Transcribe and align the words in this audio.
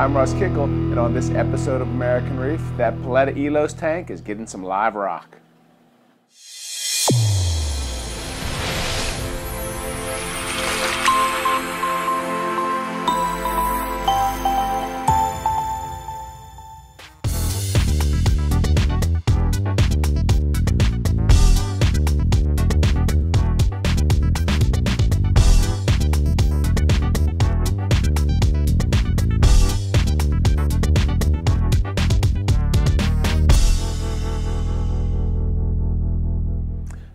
I'm 0.00 0.16
Russ 0.16 0.32
Kickle, 0.32 0.64
and 0.64 0.98
on 0.98 1.12
this 1.12 1.28
episode 1.32 1.82
of 1.82 1.88
American 1.88 2.40
Reef, 2.40 2.62
that 2.78 2.96
Paletta 3.00 3.36
Elos 3.36 3.78
tank 3.78 4.08
is 4.08 4.22
getting 4.22 4.46
some 4.46 4.64
live 4.64 4.94
rock. 4.94 5.36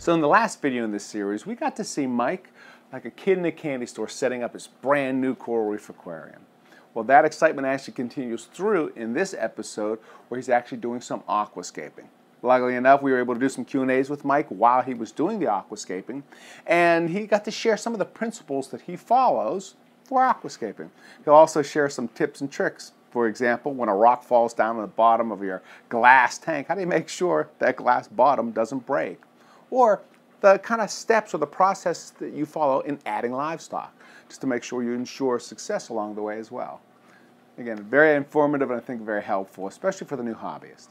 So 0.06 0.14
in 0.14 0.22
the 0.22 0.28
last 0.28 0.62
video 0.62 0.84
in 0.84 0.92
this 0.92 1.04
series, 1.04 1.48
we 1.48 1.56
got 1.56 1.76
to 1.78 1.84
see 1.84 2.06
Mike, 2.06 2.52
like 2.94 3.06
a 3.06 3.10
kid 3.10 3.40
in 3.40 3.46
a 3.46 3.52
candy 3.52 3.88
store, 3.88 4.08
setting 4.08 4.44
up 4.44 4.54
his 4.54 4.68
brand 4.68 5.20
new 5.20 5.34
coral 5.34 5.68
reef 5.68 5.90
aquarium. 5.90 6.42
Well, 6.94 7.04
that 7.06 7.26
excitement 7.26 7.66
actually 7.66 7.96
continues 7.96 8.46
through 8.46 8.94
in 8.96 9.14
this 9.14 9.34
episode 9.36 9.98
where 10.28 10.38
he's 10.38 10.48
actually 10.48 10.78
doing 10.78 11.02
some 11.02 11.22
aquascaping. 11.22 12.06
Luckily 12.44 12.76
enough, 12.76 13.02
we 13.02 13.14
were 13.14 13.18
able 13.18 13.34
to 13.34 13.40
do 13.40 13.50
some 13.50 13.66
Q&As 13.66 14.12
with 14.12 14.24
Mike 14.24 14.46
while 14.50 14.84
he 14.84 14.94
was 14.94 15.12
doing 15.12 15.40
the 15.40 15.48
aquascaping, 15.48 16.22
and 16.68 17.10
he 17.10 17.26
got 17.26 17.44
to 17.46 17.50
share 17.50 17.76
some 17.76 17.94
of 17.94 17.98
the 17.98 18.06
principles 18.06 18.68
that 18.68 18.82
he 18.82 18.96
follows 18.96 19.74
for 20.04 20.22
aquascaping. 20.22 20.90
He'll 21.24 21.34
also 21.34 21.64
share 21.64 21.90
some 21.90 22.10
tips 22.10 22.42
and 22.42 22.52
tricks. 22.52 22.92
For 23.10 23.28
example, 23.28 23.74
when 23.74 23.90
a 23.90 23.96
rock 23.96 24.24
falls 24.24 24.54
down 24.54 24.76
on 24.76 24.84
the 24.84 24.88
bottom 24.88 25.32
of 25.32 25.42
your 25.42 25.64
glass 25.90 26.38
tank, 26.38 26.68
how 26.68 26.76
do 26.76 26.82
you 26.82 26.86
make 26.86 27.10
sure 27.10 27.50
that 27.58 27.78
glass 27.78 28.08
bottom 28.08 28.52
doesn't 28.52 28.86
break? 28.86 29.20
Or 29.70 30.02
the 30.42 30.60
kind 30.60 30.82
of 30.82 30.90
steps 30.90 31.34
or 31.34 31.38
the 31.38 31.48
process 31.48 32.12
that 32.20 32.34
you 32.34 32.46
follow 32.46 32.82
in 32.82 33.00
adding 33.06 33.32
livestock, 33.32 33.94
just 34.28 34.42
to 34.42 34.48
make 34.48 34.64
sure 34.64 34.84
you 34.84 34.94
ensure 34.94 35.40
success 35.40 35.90
along 35.90 36.16
the 36.16 36.22
way 36.22 36.38
as 36.38 36.52
well. 36.52 36.82
Again, 37.58 37.84
very 37.84 38.16
informative 38.16 38.70
and 38.70 38.80
I 38.80 38.84
think 38.84 39.02
very 39.02 39.24
helpful, 39.24 39.68
especially 39.68 40.08
for 40.08 40.18
the 40.18 40.24
new 40.24 40.36
hobbyist. 40.36 40.90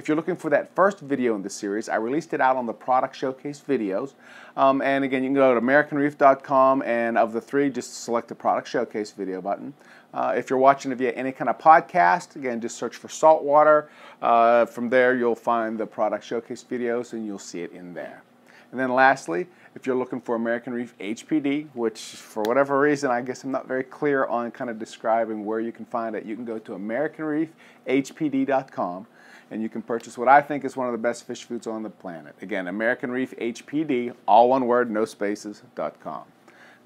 If 0.00 0.08
you're 0.08 0.16
looking 0.16 0.36
for 0.36 0.48
that 0.48 0.74
first 0.74 1.00
video 1.00 1.34
in 1.34 1.42
the 1.42 1.50
series, 1.50 1.90
I 1.90 1.96
released 1.96 2.32
it 2.32 2.40
out 2.40 2.56
on 2.56 2.64
the 2.64 2.72
product 2.72 3.14
showcase 3.14 3.62
videos. 3.68 4.14
Um, 4.56 4.80
and 4.80 5.04
again, 5.04 5.22
you 5.22 5.28
can 5.28 5.34
go 5.34 5.52
to 5.52 5.60
AmericanReef.com 5.60 6.80
and 6.84 7.18
of 7.18 7.34
the 7.34 7.40
three, 7.42 7.68
just 7.68 8.02
select 8.02 8.28
the 8.28 8.34
product 8.34 8.66
showcase 8.66 9.10
video 9.10 9.42
button. 9.42 9.74
Uh, 10.14 10.32
if 10.34 10.48
you're 10.48 10.58
watching 10.58 10.94
via 10.94 11.12
any 11.12 11.32
kind 11.32 11.50
of 11.50 11.58
podcast, 11.58 12.34
again, 12.34 12.62
just 12.62 12.78
search 12.78 12.96
for 12.96 13.10
saltwater. 13.10 13.90
Uh, 14.22 14.64
from 14.64 14.88
there, 14.88 15.14
you'll 15.14 15.34
find 15.34 15.76
the 15.76 15.84
product 15.84 16.24
showcase 16.24 16.64
videos 16.64 17.12
and 17.12 17.26
you'll 17.26 17.38
see 17.38 17.60
it 17.60 17.72
in 17.72 17.92
there. 17.92 18.22
And 18.70 18.80
then 18.80 18.94
lastly, 18.94 19.48
if 19.74 19.86
you're 19.86 19.96
looking 19.96 20.22
for 20.22 20.34
American 20.34 20.72
Reef 20.72 20.96
HPD, 20.96 21.68
which 21.74 22.00
for 22.00 22.42
whatever 22.44 22.80
reason, 22.80 23.10
I 23.10 23.20
guess 23.20 23.44
I'm 23.44 23.50
not 23.50 23.68
very 23.68 23.84
clear 23.84 24.24
on 24.24 24.50
kind 24.50 24.70
of 24.70 24.78
describing 24.78 25.44
where 25.44 25.60
you 25.60 25.72
can 25.72 25.84
find 25.84 26.16
it, 26.16 26.24
you 26.24 26.36
can 26.36 26.46
go 26.46 26.58
to 26.58 26.72
AmericanReefHPD.com 26.72 29.06
and 29.50 29.62
you 29.62 29.68
can 29.68 29.82
purchase 29.82 30.16
what 30.16 30.28
I 30.28 30.40
think 30.40 30.64
is 30.64 30.76
one 30.76 30.86
of 30.86 30.92
the 30.92 30.98
best 30.98 31.26
fish 31.26 31.44
foods 31.44 31.66
on 31.66 31.82
the 31.82 31.90
planet. 31.90 32.34
Again, 32.40 32.68
American 32.68 33.10
Reef 33.10 33.34
HPD, 33.36 34.14
all 34.26 34.48
one 34.48 34.66
word, 34.66 34.90
no 34.90 35.04
spaces.com. 35.04 36.24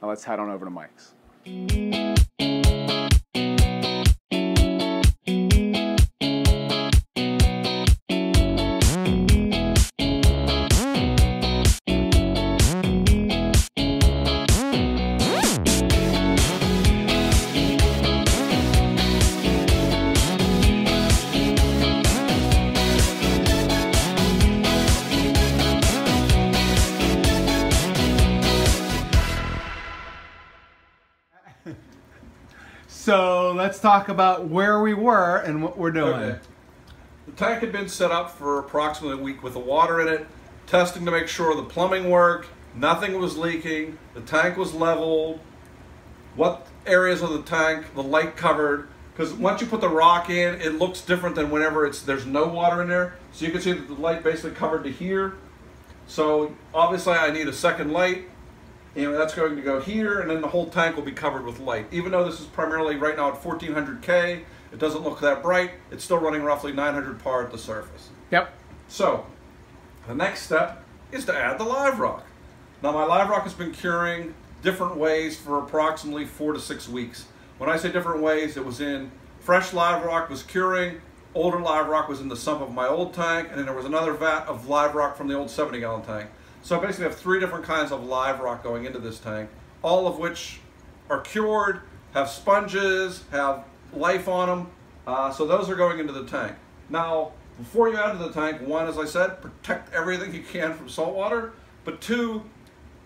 Now 0.02 0.08
let's 0.08 0.24
head 0.24 0.38
on 0.38 0.50
over 0.50 0.64
to 0.64 0.70
Mike's. 0.70 2.23
Talk 33.84 34.08
about 34.08 34.46
where 34.46 34.80
we 34.80 34.94
were 34.94 35.36
and 35.40 35.62
what 35.62 35.76
we're 35.76 35.90
doing. 35.90 36.14
Okay. 36.14 36.38
The 37.26 37.32
tank 37.32 37.60
had 37.60 37.70
been 37.70 37.86
set 37.86 38.10
up 38.10 38.30
for 38.30 38.58
approximately 38.58 39.20
a 39.20 39.22
week 39.22 39.42
with 39.42 39.52
the 39.52 39.58
water 39.58 40.00
in 40.00 40.08
it, 40.08 40.26
testing 40.66 41.04
to 41.04 41.10
make 41.10 41.28
sure 41.28 41.54
the 41.54 41.62
plumbing 41.62 42.08
worked, 42.08 42.48
nothing 42.74 43.18
was 43.18 43.36
leaking, 43.36 43.98
the 44.14 44.22
tank 44.22 44.56
was 44.56 44.72
leveled, 44.72 45.38
what 46.34 46.66
areas 46.86 47.20
of 47.20 47.32
the 47.32 47.42
tank, 47.42 47.94
the 47.94 48.02
light 48.02 48.38
covered, 48.38 48.88
because 49.12 49.34
once 49.34 49.60
you 49.60 49.66
put 49.66 49.82
the 49.82 49.88
rock 49.88 50.30
in, 50.30 50.58
it 50.62 50.78
looks 50.78 51.02
different 51.02 51.36
than 51.36 51.50
whenever 51.50 51.84
it's 51.84 52.00
there's 52.00 52.24
no 52.24 52.46
water 52.46 52.80
in 52.80 52.88
there. 52.88 53.16
So 53.32 53.44
you 53.44 53.52
can 53.52 53.60
see 53.60 53.72
that 53.72 53.86
the 53.86 53.94
light 53.94 54.24
basically 54.24 54.52
covered 54.52 54.84
to 54.84 54.90
here. 54.90 55.34
So 56.06 56.54
obviously 56.72 57.12
I 57.12 57.30
need 57.30 57.48
a 57.48 57.52
second 57.52 57.92
light 57.92 58.30
and 58.96 59.14
that's 59.14 59.34
going 59.34 59.56
to 59.56 59.62
go 59.62 59.80
here 59.80 60.20
and 60.20 60.30
then 60.30 60.40
the 60.40 60.48
whole 60.48 60.68
tank 60.68 60.96
will 60.96 61.02
be 61.02 61.12
covered 61.12 61.44
with 61.44 61.58
light. 61.58 61.86
Even 61.90 62.12
though 62.12 62.24
this 62.24 62.40
is 62.40 62.46
primarily 62.46 62.96
right 62.96 63.16
now 63.16 63.32
at 63.32 63.42
1400K, 63.42 64.42
it 64.72 64.78
doesn't 64.78 65.02
look 65.02 65.20
that 65.20 65.42
bright, 65.42 65.72
it's 65.90 66.04
still 66.04 66.18
running 66.18 66.42
roughly 66.42 66.72
900 66.72 67.22
par 67.22 67.44
at 67.44 67.52
the 67.52 67.58
surface. 67.58 68.10
Yep. 68.30 68.52
So, 68.88 69.26
the 70.06 70.14
next 70.14 70.42
step 70.42 70.84
is 71.12 71.24
to 71.26 71.36
add 71.36 71.58
the 71.58 71.64
live 71.64 71.98
rock. 71.98 72.24
Now 72.82 72.92
my 72.92 73.04
live 73.04 73.28
rock 73.28 73.44
has 73.44 73.54
been 73.54 73.72
curing 73.72 74.34
different 74.62 74.96
ways 74.96 75.38
for 75.38 75.58
approximately 75.58 76.24
four 76.24 76.52
to 76.52 76.60
six 76.60 76.88
weeks. 76.88 77.26
When 77.58 77.70
I 77.70 77.76
say 77.76 77.92
different 77.92 78.22
ways, 78.22 78.56
it 78.56 78.64
was 78.64 78.80
in 78.80 79.10
fresh 79.40 79.72
live 79.72 80.04
rock 80.04 80.28
was 80.28 80.42
curing, 80.42 81.00
older 81.34 81.60
live 81.60 81.88
rock 81.88 82.08
was 82.08 82.20
in 82.20 82.28
the 82.28 82.36
sump 82.36 82.60
of 82.60 82.72
my 82.72 82.86
old 82.86 83.14
tank, 83.14 83.48
and 83.50 83.58
then 83.58 83.66
there 83.66 83.74
was 83.74 83.84
another 83.84 84.12
vat 84.12 84.46
of 84.46 84.68
live 84.68 84.94
rock 84.94 85.16
from 85.16 85.28
the 85.28 85.34
old 85.34 85.50
70 85.50 85.80
gallon 85.80 86.02
tank. 86.02 86.30
So 86.64 86.78
I 86.78 86.82
basically 86.82 87.04
have 87.04 87.16
three 87.16 87.40
different 87.40 87.66
kinds 87.66 87.92
of 87.92 88.04
live 88.04 88.40
rock 88.40 88.62
going 88.62 88.86
into 88.86 88.98
this 88.98 89.18
tank, 89.18 89.50
all 89.82 90.06
of 90.06 90.18
which 90.18 90.60
are 91.10 91.20
cured, 91.20 91.82
have 92.14 92.30
sponges, 92.30 93.22
have 93.30 93.64
life 93.92 94.28
on 94.28 94.48
them. 94.48 94.70
Uh, 95.06 95.30
so 95.30 95.46
those 95.46 95.68
are 95.68 95.74
going 95.74 95.98
into 95.98 96.14
the 96.14 96.24
tank. 96.24 96.56
Now, 96.88 97.32
before 97.58 97.90
you 97.90 97.98
add 97.98 98.12
to 98.12 98.18
the 98.18 98.32
tank, 98.32 98.66
one, 98.66 98.86
as 98.86 98.96
I 98.96 99.04
said, 99.04 99.42
protect 99.42 99.92
everything 99.92 100.34
you 100.34 100.42
can 100.42 100.72
from 100.72 100.88
salt 100.88 101.14
water. 101.14 101.52
But 101.84 102.00
two, 102.00 102.42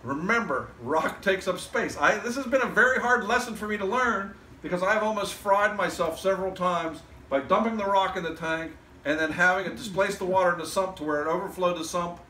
remember, 0.05 0.69
rock 0.81 1.21
takes 1.21 1.49
up 1.49 1.59
space. 1.59 1.97
I, 1.99 2.17
this 2.19 2.37
has 2.37 2.47
been 2.47 2.63
a 2.63 2.69
very 2.69 3.01
hard 3.01 3.25
lesson 3.25 3.57
for 3.57 3.67
me 3.67 3.77
to 3.77 3.85
learn 3.85 4.37
because 4.63 4.85
I've 4.85 5.03
almost 5.03 5.35
fried 5.35 5.77
myself 5.77 6.21
several 6.21 6.53
times 6.53 7.01
by 7.29 7.41
dumping 7.41 7.77
the 7.77 7.87
rock 7.87 8.17
in 8.17 8.23
the 8.23 8.37
tank 8.37 8.71
and 9.05 9.19
then 9.19 9.33
having 9.33 9.67
it 9.67 9.75
displace 9.75 10.17
the 10.17 10.27
water 10.27 10.53
in 10.53 10.61
the 10.61 10.67
sump 10.67 10.95
to 10.99 11.03
where 11.03 11.23
it 11.23 11.27
overflowed 11.27 11.77
the 11.77 11.85
sump 11.85 12.21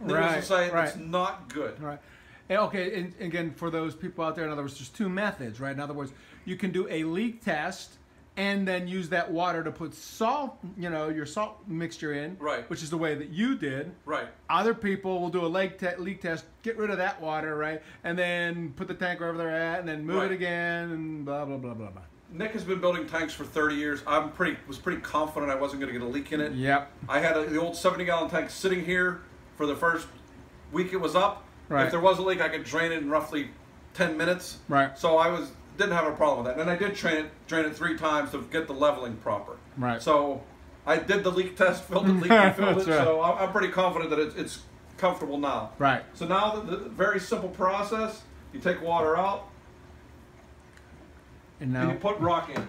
Needless 0.00 0.18
Right, 0.20 0.34
to 0.36 0.42
say, 0.42 0.70
right. 0.70 0.88
it's 0.88 0.96
not 0.96 1.52
good. 1.52 1.80
Right. 1.82 1.98
And, 2.48 2.58
okay, 2.60 3.00
and 3.00 3.14
again, 3.20 3.52
for 3.56 3.70
those 3.70 3.94
people 3.94 4.24
out 4.24 4.36
there, 4.36 4.44
in 4.44 4.50
other 4.52 4.62
words, 4.62 4.74
there's 4.78 4.88
two 4.88 5.08
methods, 5.08 5.58
right? 5.60 5.72
In 5.72 5.80
other 5.80 5.94
words, 5.94 6.12
you 6.44 6.56
can 6.56 6.70
do 6.70 6.86
a 6.88 7.04
leak 7.04 7.44
test 7.44 7.94
and 8.38 8.68
then 8.68 8.86
use 8.86 9.08
that 9.08 9.30
water 9.32 9.64
to 9.64 9.70
put 9.72 9.94
salt, 9.94 10.58
you 10.76 10.90
know, 10.90 11.08
your 11.08 11.24
salt 11.24 11.56
mixture 11.66 12.12
in, 12.12 12.36
Right. 12.38 12.68
Which 12.68 12.82
is 12.82 12.90
the 12.90 12.98
way 12.98 13.14
that 13.14 13.30
you 13.30 13.56
did. 13.56 13.90
Right. 14.04 14.28
Other 14.50 14.74
people 14.74 15.20
will 15.20 15.30
do 15.30 15.44
a 15.44 15.48
leak, 15.48 15.78
te- 15.78 15.96
leak 15.96 16.20
test, 16.20 16.44
get 16.62 16.76
rid 16.76 16.90
of 16.90 16.98
that 16.98 17.20
water, 17.20 17.56
right, 17.56 17.82
and 18.04 18.16
then 18.18 18.74
put 18.76 18.88
the 18.88 18.94
tank 18.94 19.20
wherever 19.20 19.38
they're 19.38 19.48
at, 19.48 19.80
and 19.80 19.88
then 19.88 20.04
move 20.04 20.16
Right. 20.16 20.30
it 20.30 20.34
again, 20.34 20.90
and 20.90 21.24
blah 21.24 21.46
blah 21.46 21.56
blah 21.56 21.72
blah 21.72 21.88
blah. 21.90 22.02
Nick 22.30 22.52
has 22.52 22.62
been 22.64 22.78
building 22.80 23.06
tanks 23.06 23.32
for 23.32 23.44
30 23.44 23.76
years. 23.76 24.02
I'm 24.06 24.30
pretty 24.32 24.58
was 24.68 24.76
pretty 24.78 25.00
confident 25.00 25.50
I 25.50 25.54
wasn't 25.54 25.80
going 25.80 25.92
to 25.92 25.98
get 25.98 26.06
a 26.06 26.10
leak 26.10 26.30
in 26.32 26.40
it. 26.42 26.52
Yep. 26.52 26.92
I 27.08 27.20
had 27.20 27.36
a, 27.38 27.46
the 27.46 27.58
old 27.58 27.74
70 27.74 28.04
gallon 28.04 28.28
tank 28.28 28.50
sitting 28.50 28.84
here 28.84 29.22
for 29.56 29.66
the 29.66 29.74
first 29.76 30.06
week 30.72 30.92
it 30.92 31.00
was 31.00 31.14
up. 31.16 31.44
Right. 31.68 31.86
If 31.86 31.90
there 31.90 32.00
was 32.00 32.18
a 32.18 32.22
leak, 32.22 32.40
I 32.40 32.48
could 32.48 32.64
drain 32.64 32.92
it 32.92 33.02
in 33.02 33.10
roughly 33.10 33.50
10 33.94 34.16
minutes. 34.16 34.58
Right. 34.68 34.96
So 34.96 35.16
I 35.18 35.28
was 35.28 35.50
didn't 35.76 35.92
have 35.92 36.06
a 36.06 36.12
problem 36.12 36.44
with 36.44 36.54
that. 36.54 36.60
And 36.60 36.70
I 36.70 36.76
did 36.76 36.94
drain 36.94 37.26
it 37.26 37.30
drain 37.46 37.64
it 37.66 37.76
three 37.76 37.96
times 37.98 38.30
to 38.30 38.42
get 38.50 38.66
the 38.66 38.72
leveling 38.72 39.16
proper. 39.16 39.56
Right. 39.76 40.00
So 40.00 40.42
I 40.86 40.96
did 40.96 41.24
the 41.24 41.30
leak 41.30 41.56
test, 41.56 41.84
filled 41.84 42.06
the 42.06 42.12
leak, 42.12 42.30
refilled 42.30 42.78
it. 42.82 42.86
Right. 42.86 43.04
So 43.04 43.20
I'm 43.22 43.38
I'm 43.38 43.52
pretty 43.52 43.68
confident 43.68 44.10
that 44.10 44.18
it's, 44.18 44.34
it's 44.36 44.58
comfortable 44.96 45.38
now. 45.38 45.72
Right. 45.78 46.04
So 46.14 46.26
now 46.26 46.56
the, 46.56 46.76
the 46.76 46.88
very 46.88 47.20
simple 47.20 47.48
process: 47.48 48.22
you 48.52 48.60
take 48.60 48.80
water 48.82 49.16
out 49.16 49.48
And 51.60 51.74
and 51.76 51.88
now, 51.88 51.92
you 51.92 51.98
put 51.98 52.18
rock 52.18 52.50
in. 52.50 52.66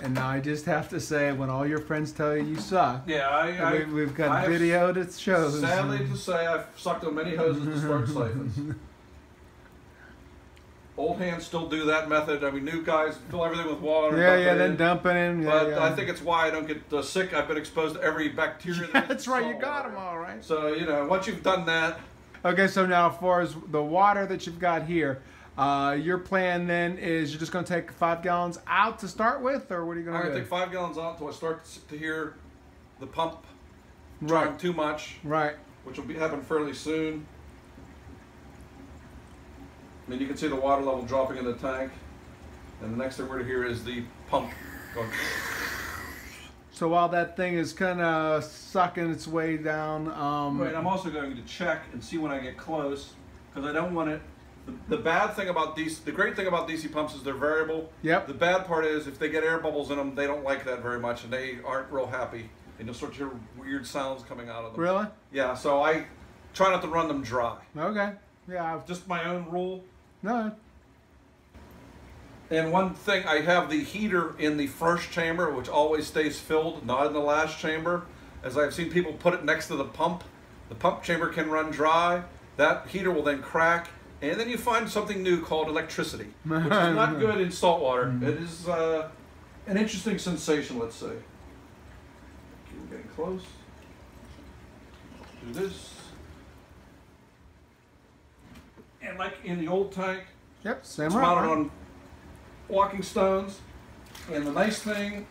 And 0.00 0.14
now 0.14 0.28
I 0.28 0.40
just 0.40 0.64
have 0.66 0.88
to 0.90 1.00
say, 1.00 1.32
when 1.32 1.50
all 1.50 1.66
your 1.66 1.78
friends 1.78 2.12
tell 2.12 2.36
you 2.36 2.44
you 2.44 2.56
suck, 2.58 3.02
Yeah, 3.06 3.28
I, 3.28 3.56
I 3.56 3.72
we, 3.84 3.84
we've 3.92 4.14
got 4.14 4.30
I 4.30 4.40
have 4.42 4.50
video 4.50 4.92
that 4.92 5.12
shows. 5.12 5.60
Sadly 5.60 5.98
to 5.98 6.16
say, 6.16 6.46
I've 6.46 6.66
sucked 6.76 7.04
on 7.04 7.14
many 7.14 7.36
hoses 7.36 7.64
to 7.64 7.78
start 7.78 8.08
siphons. 8.08 8.74
Old 10.96 11.18
hands 11.18 11.44
still 11.44 11.68
do 11.68 11.86
that 11.86 12.08
method. 12.08 12.44
I 12.44 12.52
mean, 12.52 12.64
new 12.64 12.80
guys 12.82 13.18
fill 13.28 13.44
everything 13.44 13.66
with 13.66 13.80
water. 13.80 14.16
Yeah, 14.16 14.36
yeah, 14.36 14.54
then 14.54 14.72
in. 14.72 14.76
dump 14.76 15.04
it 15.06 15.16
in. 15.16 15.42
Yeah, 15.42 15.50
But 15.50 15.68
yeah. 15.70 15.84
I 15.84 15.90
think 15.90 16.08
it's 16.08 16.22
why 16.22 16.46
I 16.46 16.50
don't 16.50 16.68
get 16.68 16.80
uh, 16.92 17.02
sick. 17.02 17.34
I've 17.34 17.48
been 17.48 17.56
exposed 17.56 17.96
to 17.96 18.00
every 18.00 18.28
bacteria. 18.28 18.88
That 18.92 19.10
is 19.18 19.26
right. 19.26 19.44
You 19.44 19.60
got 19.60 19.86
them 19.86 19.96
all 19.96 20.18
right. 20.18 20.44
So 20.44 20.68
you 20.68 20.86
know, 20.86 21.06
once 21.06 21.26
you've 21.26 21.42
done 21.42 21.66
that, 21.66 21.98
Okay, 22.44 22.66
so 22.66 22.84
now 22.84 23.10
as 23.10 23.16
far 23.18 23.40
as 23.40 23.56
the 23.68 23.82
water 23.82 24.26
that 24.26 24.46
you've 24.46 24.58
got 24.58 24.84
here, 24.84 25.22
uh, 25.56 25.96
your 26.00 26.18
plan 26.18 26.66
then 26.66 26.98
is 26.98 27.30
you're 27.30 27.40
just 27.40 27.52
going 27.52 27.64
to 27.64 27.72
take 27.72 27.92
five 27.92 28.22
gallons 28.22 28.58
out 28.66 28.98
to 29.00 29.08
start 29.08 29.40
with, 29.40 29.70
or 29.70 29.86
what 29.86 29.96
are 29.96 30.00
you 30.00 30.06
going 30.06 30.16
to 30.16 30.22
do? 30.22 30.28
I'm 30.28 30.32
going 30.32 30.34
to 30.34 30.40
take 30.40 30.48
five 30.48 30.72
gallons 30.72 30.98
out 30.98 31.12
until 31.12 31.28
I 31.28 31.32
start 31.32 31.64
to 31.88 31.98
hear 31.98 32.34
the 32.98 33.06
pump 33.06 33.44
right, 34.20 34.58
too 34.58 34.72
much, 34.72 35.16
right. 35.22 35.54
which 35.84 35.96
will 35.96 36.06
be 36.06 36.14
happen 36.14 36.42
fairly 36.42 36.74
soon. 36.74 37.26
I 40.06 40.10
mean, 40.10 40.20
you 40.20 40.26
can 40.26 40.36
see 40.36 40.48
the 40.48 40.56
water 40.56 40.82
level 40.82 41.02
dropping 41.02 41.38
in 41.38 41.44
the 41.44 41.54
tank, 41.54 41.92
and 42.82 42.92
the 42.92 42.96
next 42.96 43.16
thing 43.16 43.26
we're 43.26 43.36
going 43.36 43.46
to 43.46 43.52
hear 43.52 43.64
is 43.64 43.84
the 43.84 44.02
pump 44.28 44.50
going. 44.94 45.08
So 46.72 46.88
while 46.88 47.08
that 47.10 47.36
thing 47.36 47.54
is 47.54 47.72
kind 47.72 48.00
of 48.00 48.42
sucking 48.42 49.08
its 49.08 49.28
way 49.28 49.56
down, 49.56 50.10
um, 50.10 50.60
Right, 50.60 50.74
I'm 50.74 50.88
also 50.88 51.08
going 51.08 51.36
to 51.36 51.42
check 51.42 51.84
and 51.92 52.02
see 52.02 52.18
when 52.18 52.32
I 52.32 52.40
get 52.40 52.56
close 52.56 53.12
because 53.48 53.70
I 53.70 53.72
don't 53.72 53.94
want 53.94 54.10
it. 54.10 54.20
The, 54.66 54.96
the 54.96 55.02
bad 55.02 55.34
thing 55.34 55.48
about 55.48 55.76
DC, 55.76 56.04
the 56.04 56.12
great 56.12 56.36
thing 56.36 56.46
about 56.46 56.68
DC 56.68 56.90
pumps 56.92 57.14
is 57.14 57.22
they're 57.22 57.34
variable. 57.34 57.90
Yep. 58.02 58.26
The 58.28 58.34
bad 58.34 58.66
part 58.66 58.84
is 58.86 59.06
if 59.06 59.18
they 59.18 59.28
get 59.28 59.44
air 59.44 59.58
bubbles 59.58 59.90
in 59.90 59.98
them, 59.98 60.14
they 60.14 60.26
don't 60.26 60.42
like 60.44 60.64
that 60.64 60.82
very 60.82 60.98
much, 60.98 61.24
and 61.24 61.32
they 61.32 61.58
aren't 61.64 61.90
real 61.90 62.06
happy, 62.06 62.48
and 62.78 62.86
you'll 62.86 62.94
start 62.94 63.12
to 63.12 63.18
hear 63.18 63.30
weird 63.58 63.86
sounds 63.86 64.22
coming 64.22 64.48
out 64.48 64.64
of 64.64 64.72
them. 64.72 64.80
really? 64.80 65.06
Yeah. 65.32 65.54
So 65.54 65.82
I 65.82 66.06
try 66.54 66.70
not 66.70 66.80
to 66.82 66.88
run 66.88 67.08
them 67.08 67.22
dry. 67.22 67.56
Okay. 67.76 68.12
Yeah. 68.48 68.74
I've, 68.74 68.86
Just 68.86 69.06
my 69.08 69.24
own 69.24 69.50
rule. 69.50 69.82
no. 70.22 70.52
And 72.50 72.70
one 72.70 72.92
thing, 72.92 73.26
I 73.26 73.40
have 73.40 73.70
the 73.70 73.82
heater 73.82 74.34
in 74.38 74.58
the 74.58 74.66
first 74.66 75.10
chamber, 75.10 75.50
which 75.50 75.66
always 75.68 76.06
stays 76.06 76.38
filled, 76.38 76.86
not 76.86 77.06
in 77.06 77.14
the 77.14 77.18
last 77.18 77.58
chamber. 77.58 78.02
As 78.42 78.58
I've 78.58 78.74
seen 78.74 78.90
people 78.90 79.14
put 79.14 79.32
it 79.32 79.44
next 79.44 79.68
to 79.68 79.76
the 79.76 79.84
pump, 79.86 80.22
the 80.68 80.74
pump 80.74 81.02
chamber 81.02 81.28
can 81.30 81.48
run 81.50 81.70
dry. 81.70 82.22
That 82.58 82.86
heater 82.88 83.10
will 83.10 83.22
then 83.22 83.40
crack, 83.40 83.88
and 84.30 84.40
then 84.40 84.48
you 84.48 84.56
find 84.58 84.88
something 84.88 85.22
new 85.22 85.40
called 85.40 85.68
electricity, 85.68 86.26
which 86.44 86.62
is 86.64 86.68
not 86.70 87.18
good 87.18 87.40
in 87.40 87.50
salt 87.50 87.82
water. 87.82 88.14
It 88.22 88.34
is 88.40 88.68
uh, 88.68 89.08
an 89.66 89.76
interesting 89.76 90.18
sensation, 90.18 90.78
let's 90.78 90.96
say. 90.96 91.06
Okay, 91.06 91.16
we're 92.80 92.96
getting 92.96 93.10
close. 93.14 93.42
Do 95.46 95.52
this. 95.52 95.94
And 99.02 99.18
like 99.18 99.34
in 99.44 99.60
the 99.60 99.68
old 99.68 99.92
tank, 99.92 100.24
Yep. 100.64 100.86
Same 100.86 101.06
it's 101.06 101.14
route. 101.14 101.22
mounted 101.22 101.48
right? 101.48 101.58
on 101.58 101.70
walking 102.68 103.02
stones. 103.02 103.60
And 104.32 104.46
the 104.46 104.52
nice 104.52 104.78
thing, 104.78 105.26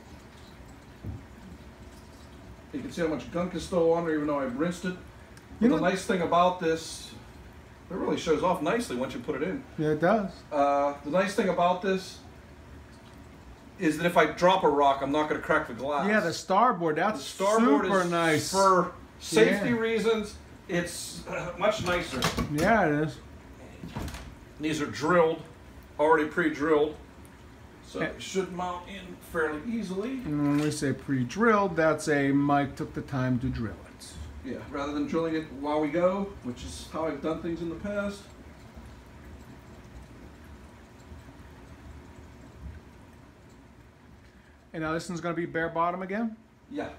you 2.71 2.81
can 2.81 2.91
see 2.91 3.01
how 3.01 3.07
much 3.07 3.31
gunk 3.31 3.55
is 3.55 3.63
still 3.63 3.91
on 3.93 4.05
there, 4.05 4.15
even 4.15 4.27
though 4.27 4.39
I've 4.39 4.57
rinsed 4.57 4.85
it. 4.85 4.95
But 5.59 5.69
You 5.69 5.75
the 5.75 5.81
nice 5.81 6.05
thing 6.05 6.21
about 6.21 6.59
this, 6.59 7.11
it 7.91 7.95
really 7.95 8.17
shows 8.17 8.43
off 8.43 8.61
nicely 8.61 8.95
once 8.95 9.13
you 9.13 9.19
put 9.19 9.35
it 9.41 9.43
in. 9.43 9.63
Yeah, 9.77 9.89
it 9.89 10.01
does. 10.01 10.31
Uh, 10.51 10.93
the 11.03 11.11
nice 11.11 11.35
thing 11.35 11.49
about 11.49 11.81
this 11.81 12.19
is 13.79 13.97
that 13.97 14.05
if 14.05 14.17
I 14.17 14.25
drop 14.27 14.63
a 14.63 14.69
rock, 14.69 14.99
I'm 15.01 15.11
not 15.11 15.29
going 15.29 15.39
to 15.39 15.45
crack 15.45 15.67
the 15.67 15.73
glass. 15.73 16.07
Yeah, 16.07 16.19
the 16.21 16.33
starboard. 16.33 16.95
The 16.95 17.01
That's 17.01 17.23
starboard 17.23 17.85
super 17.85 18.01
is 18.01 18.11
nice. 18.11 18.51
for 18.51 18.93
safety 19.19 19.69
Yeah. 19.69 19.75
reasons. 19.77 20.35
It's 20.69 21.27
uh, 21.27 21.51
much 21.57 21.85
nicer. 21.85 22.21
yeah, 22.53 22.85
it 22.87 23.07
is. 23.07 23.17
These 24.61 24.81
are 24.81 24.85
drilled, 24.85 25.41
already 25.99 26.25
pre-drilled, 26.29 26.95
so 27.85 27.99
it 28.01 28.15
should 28.21 28.53
mount 28.53 28.87
in 28.87 29.01
fairly 29.31 29.59
easily. 29.67 30.11
And 30.25 30.41
when 30.41 30.57
we 30.61 30.71
say 30.71 30.93
pre-drilled, 30.93 31.75
that's 31.75 32.07
a 32.07 32.31
Mike 32.31 32.75
took 32.77 32.93
the 32.93 33.01
time 33.01 33.39
to 33.39 33.47
drill 33.47 33.73
it. 33.73 33.92
Yeah, 34.45 34.57
rather 34.71 34.91
than 34.93 35.07
drilling 35.07 35.35
it 35.35 35.45
while 35.59 35.79
we 35.79 35.87
go, 35.87 36.27
which 36.43 36.63
is 36.63 36.87
how 36.91 37.05
I've 37.05 37.21
done 37.21 37.41
things 37.41 37.61
in 37.61 37.69
the 37.69 37.75
past. 37.75 38.21
And 44.73 44.81
now 44.83 44.93
this 44.93 45.07
one's 45.07 45.21
going 45.21 45.35
to 45.35 45.39
be 45.39 45.45
bare 45.45 45.69
bottom 45.69 46.01
again. 46.01 46.35
Yeah. 46.71 46.89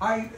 I, 0.00 0.30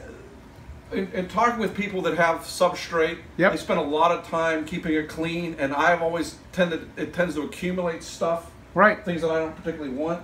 uh, 0.91 0.95
in, 0.95 1.11
in 1.13 1.27
talking 1.27 1.59
with 1.59 1.75
people 1.75 2.01
that 2.03 2.17
have 2.17 2.41
substrate, 2.41 3.19
Yep. 3.37 3.51
they 3.51 3.57
spend 3.57 3.79
a 3.79 3.83
lot 3.83 4.11
of 4.11 4.27
time 4.27 4.65
keeping 4.65 4.93
it 4.93 5.07
clean, 5.07 5.55
and 5.59 5.73
I've 5.73 6.01
always 6.01 6.37
tended 6.51 6.89
it 6.97 7.13
tends 7.13 7.35
to 7.35 7.43
accumulate 7.43 8.03
stuff, 8.03 8.51
Right. 8.73 9.03
things 9.05 9.21
that 9.21 9.29
I 9.31 9.39
don't 9.39 9.55
particularly 9.55 9.93
want. 9.93 10.23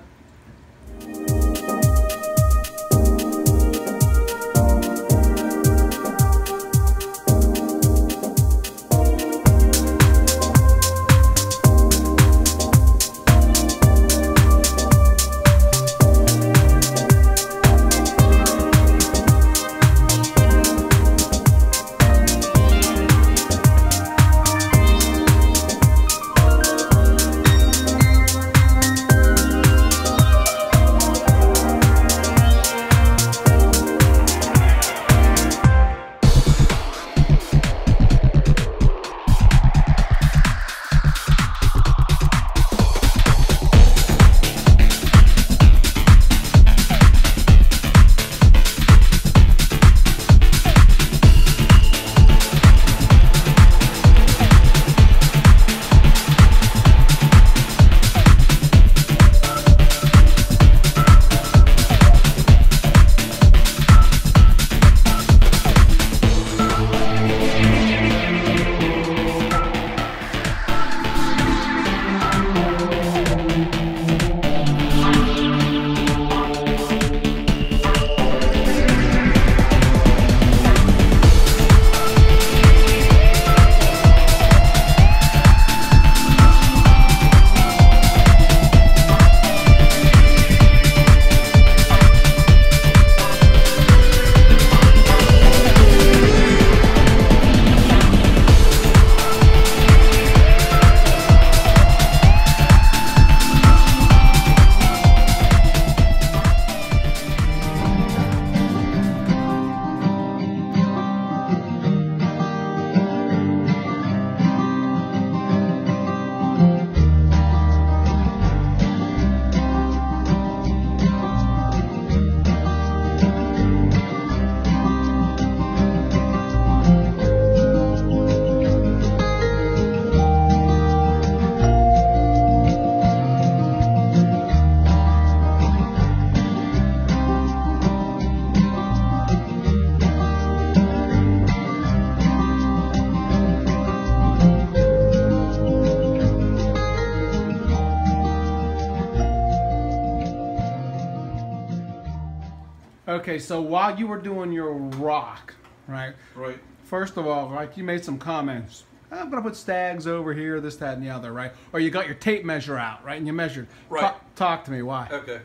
Okay, 153.20 153.38
so 153.38 153.60
while 153.62 154.00
you 154.00 154.08
were 154.08 154.18
doing 154.18 154.52
your 154.52 154.72
rock, 154.74 155.54
right? 155.88 156.14
Right. 156.36 156.58
First 156.86 157.18
of 157.18 157.28
all, 157.28 157.50
like 157.50 157.76
you 157.76 157.84
made 157.84 158.04
some 158.04 158.18
comments. 158.18 158.86
Ah, 159.12 159.20
I'm 159.22 159.30
gonna 159.30 159.42
put 159.42 159.56
stags 159.56 160.08
over 160.08 160.34
here, 160.34 160.62
this, 160.62 160.78
that, 160.78 160.94
and 160.96 161.04
the 161.06 161.10
other, 161.10 161.34
right? 161.34 161.52
Or 161.74 161.80
you 161.80 161.90
got 161.90 162.06
your 162.06 162.16
tape 162.16 162.46
measure 162.46 162.78
out, 162.78 163.04
right? 163.04 163.18
And 163.18 163.28
you 163.28 163.34
measured. 163.34 163.68
Right. 163.90 164.02
Talk, 164.02 164.36
talk 164.36 164.64
to 164.66 164.72
me. 164.72 164.82
Why? 164.84 165.10
Okay. 165.12 165.42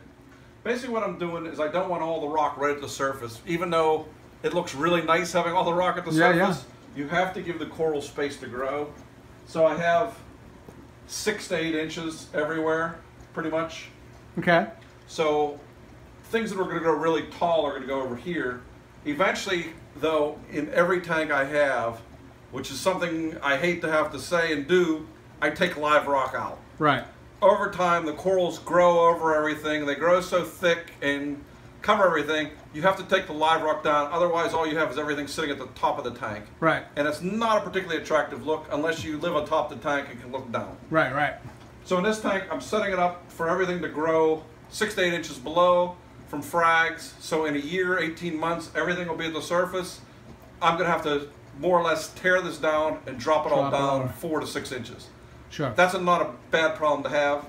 Basically, 0.63 0.95
what 0.95 1.03
I'm 1.03 1.19
doing 1.19 1.47
is 1.47 1.59
I 1.59 1.69
don't 1.69 1.89
want 1.89 2.03
all 2.03 2.21
the 2.21 2.29
rock 2.29 2.57
right 2.57 2.75
at 2.75 2.81
the 2.81 2.89
surface, 2.89 3.41
even 3.47 3.71
though 3.71 4.07
it 4.43 4.55
looks 4.55 4.75
really 4.75 5.03
nice 5.03 5.33
having 5.33 5.53
all 5.53 5.65
the 5.65 5.75
rock 5.75 5.97
at 5.99 6.05
the 6.05 6.13
Yeah, 6.13 6.33
yeah. 6.33 6.47
surface. 6.53 6.65
You 6.95 7.09
have 7.09 7.35
to 7.35 7.43
give 7.43 7.59
the 7.59 7.67
coral 7.67 8.01
space 8.01 8.37
to 8.39 8.47
grow. 8.47 8.93
So 9.47 9.67
I 9.67 9.75
have 9.77 10.17
six 11.07 11.49
to 11.49 11.57
eight 11.57 11.75
inches 11.75 12.29
everywhere, 12.33 12.99
pretty 13.33 13.51
much. 13.51 13.89
Okay. 14.39 14.69
So 15.07 15.59
things 16.35 16.51
that 16.51 16.59
are 16.59 16.65
going 16.65 16.79
to 16.79 16.83
go 16.83 16.91
really 16.91 17.23
tall 17.39 17.65
are 17.65 17.71
going 17.71 17.83
to 17.83 17.87
go 17.87 18.03
over 18.03 18.17
here. 18.17 18.61
Eventually, 19.05 19.67
though, 19.95 20.37
in 20.51 20.69
every 20.71 21.01
tank 21.01 21.31
I 21.31 21.45
have, 21.45 22.01
which 22.51 22.73
is 22.73 22.81
something 22.81 23.39
I 23.41 23.57
hate 23.57 23.81
to 23.83 23.91
have 23.91 24.11
to 24.11 24.19
say 24.19 24.53
and 24.53 24.67
do, 24.67 25.07
I 25.41 25.51
take 25.51 25.77
live 25.77 26.09
rock 26.09 26.35
out. 26.37 26.59
Right. 26.81 27.05
Over 27.41 27.71
time, 27.71 28.05
the 28.05 28.15
corals 28.15 28.59
grow 28.59 29.09
over 29.11 29.33
everything. 29.33 29.87
They 29.87 29.95
grow 29.95 30.21
so 30.21 30.45
thick 30.45 30.95
and 31.01 31.45
cover 31.83 32.05
everything, 32.05 32.51
you 32.73 32.83
have 32.83 32.97
to 32.97 33.05
take 33.05 33.27
the 33.27 33.33
live 33.33 33.63
rock 33.63 33.85
down. 33.85 34.11
Otherwise, 34.11 34.55
all 34.55 34.67
you 34.67 34.77
have 34.77 34.91
is 34.91 34.99
everything 34.99 35.29
sitting 35.29 35.51
at 35.51 35.59
the 35.59 35.69
top 35.79 35.99
of 35.99 36.05
the 36.05 36.19
tank. 36.19 36.47
Right. 36.59 36.83
And 36.97 37.07
it's 37.07 37.21
not 37.21 37.59
a 37.59 37.61
particularly 37.61 38.03
attractive 38.03 38.45
look 38.45 38.67
unless 38.73 39.05
you 39.05 39.19
live 39.19 39.37
atop 39.37 39.69
the 39.69 39.77
tank 39.77 40.09
and 40.11 40.21
can 40.21 40.33
look 40.33 40.51
down. 40.51 40.77
Right. 40.91 41.15
Right. 41.15 41.35
So 41.85 41.99
in 41.99 42.03
this 42.03 42.21
tank, 42.21 42.45
I'm 42.51 42.63
setting 42.63 42.93
it 42.93 42.99
up 42.99 43.31
for 43.31 43.49
everything 43.49 43.83
to 43.83 43.89
grow 43.89 44.43
six 44.71 44.95
to 44.95 45.03
eight 45.03 45.13
inches 45.13 45.39
below 45.39 45.97
from 46.29 46.43
frags. 46.43 47.13
So 47.21 47.45
in 47.45 47.55
a 47.55 47.59
year, 47.61 47.99
18 47.99 48.37
months, 48.39 48.71
everything 48.75 49.09
will 49.09 49.17
be 49.17 49.27
at 49.27 49.33
the 49.35 49.43
surface. 49.43 50.01
I'm 50.63 50.77
gonna 50.79 50.91
have 50.91 51.03
to 51.05 51.29
more 51.61 51.79
or 51.79 51.83
less 51.85 52.09
tear 52.15 52.41
this 52.43 52.59
down 52.59 52.99
and 53.07 53.19
drop 53.19 53.47
it 53.47 53.53
all 53.53 53.69
Drop 53.71 53.73
it 53.73 53.77
down 53.77 53.99
lower. 54.01 54.09
four 54.09 54.41
to 54.41 54.47
six 54.47 54.73
inches. 54.73 55.09
Sure. 55.51 55.73
That's 55.77 55.95
a, 55.95 56.01
not 56.01 56.23
a 56.23 56.31
bad 56.51 56.75
problem 56.75 57.03
to 57.05 57.09
have. 57.11 57.45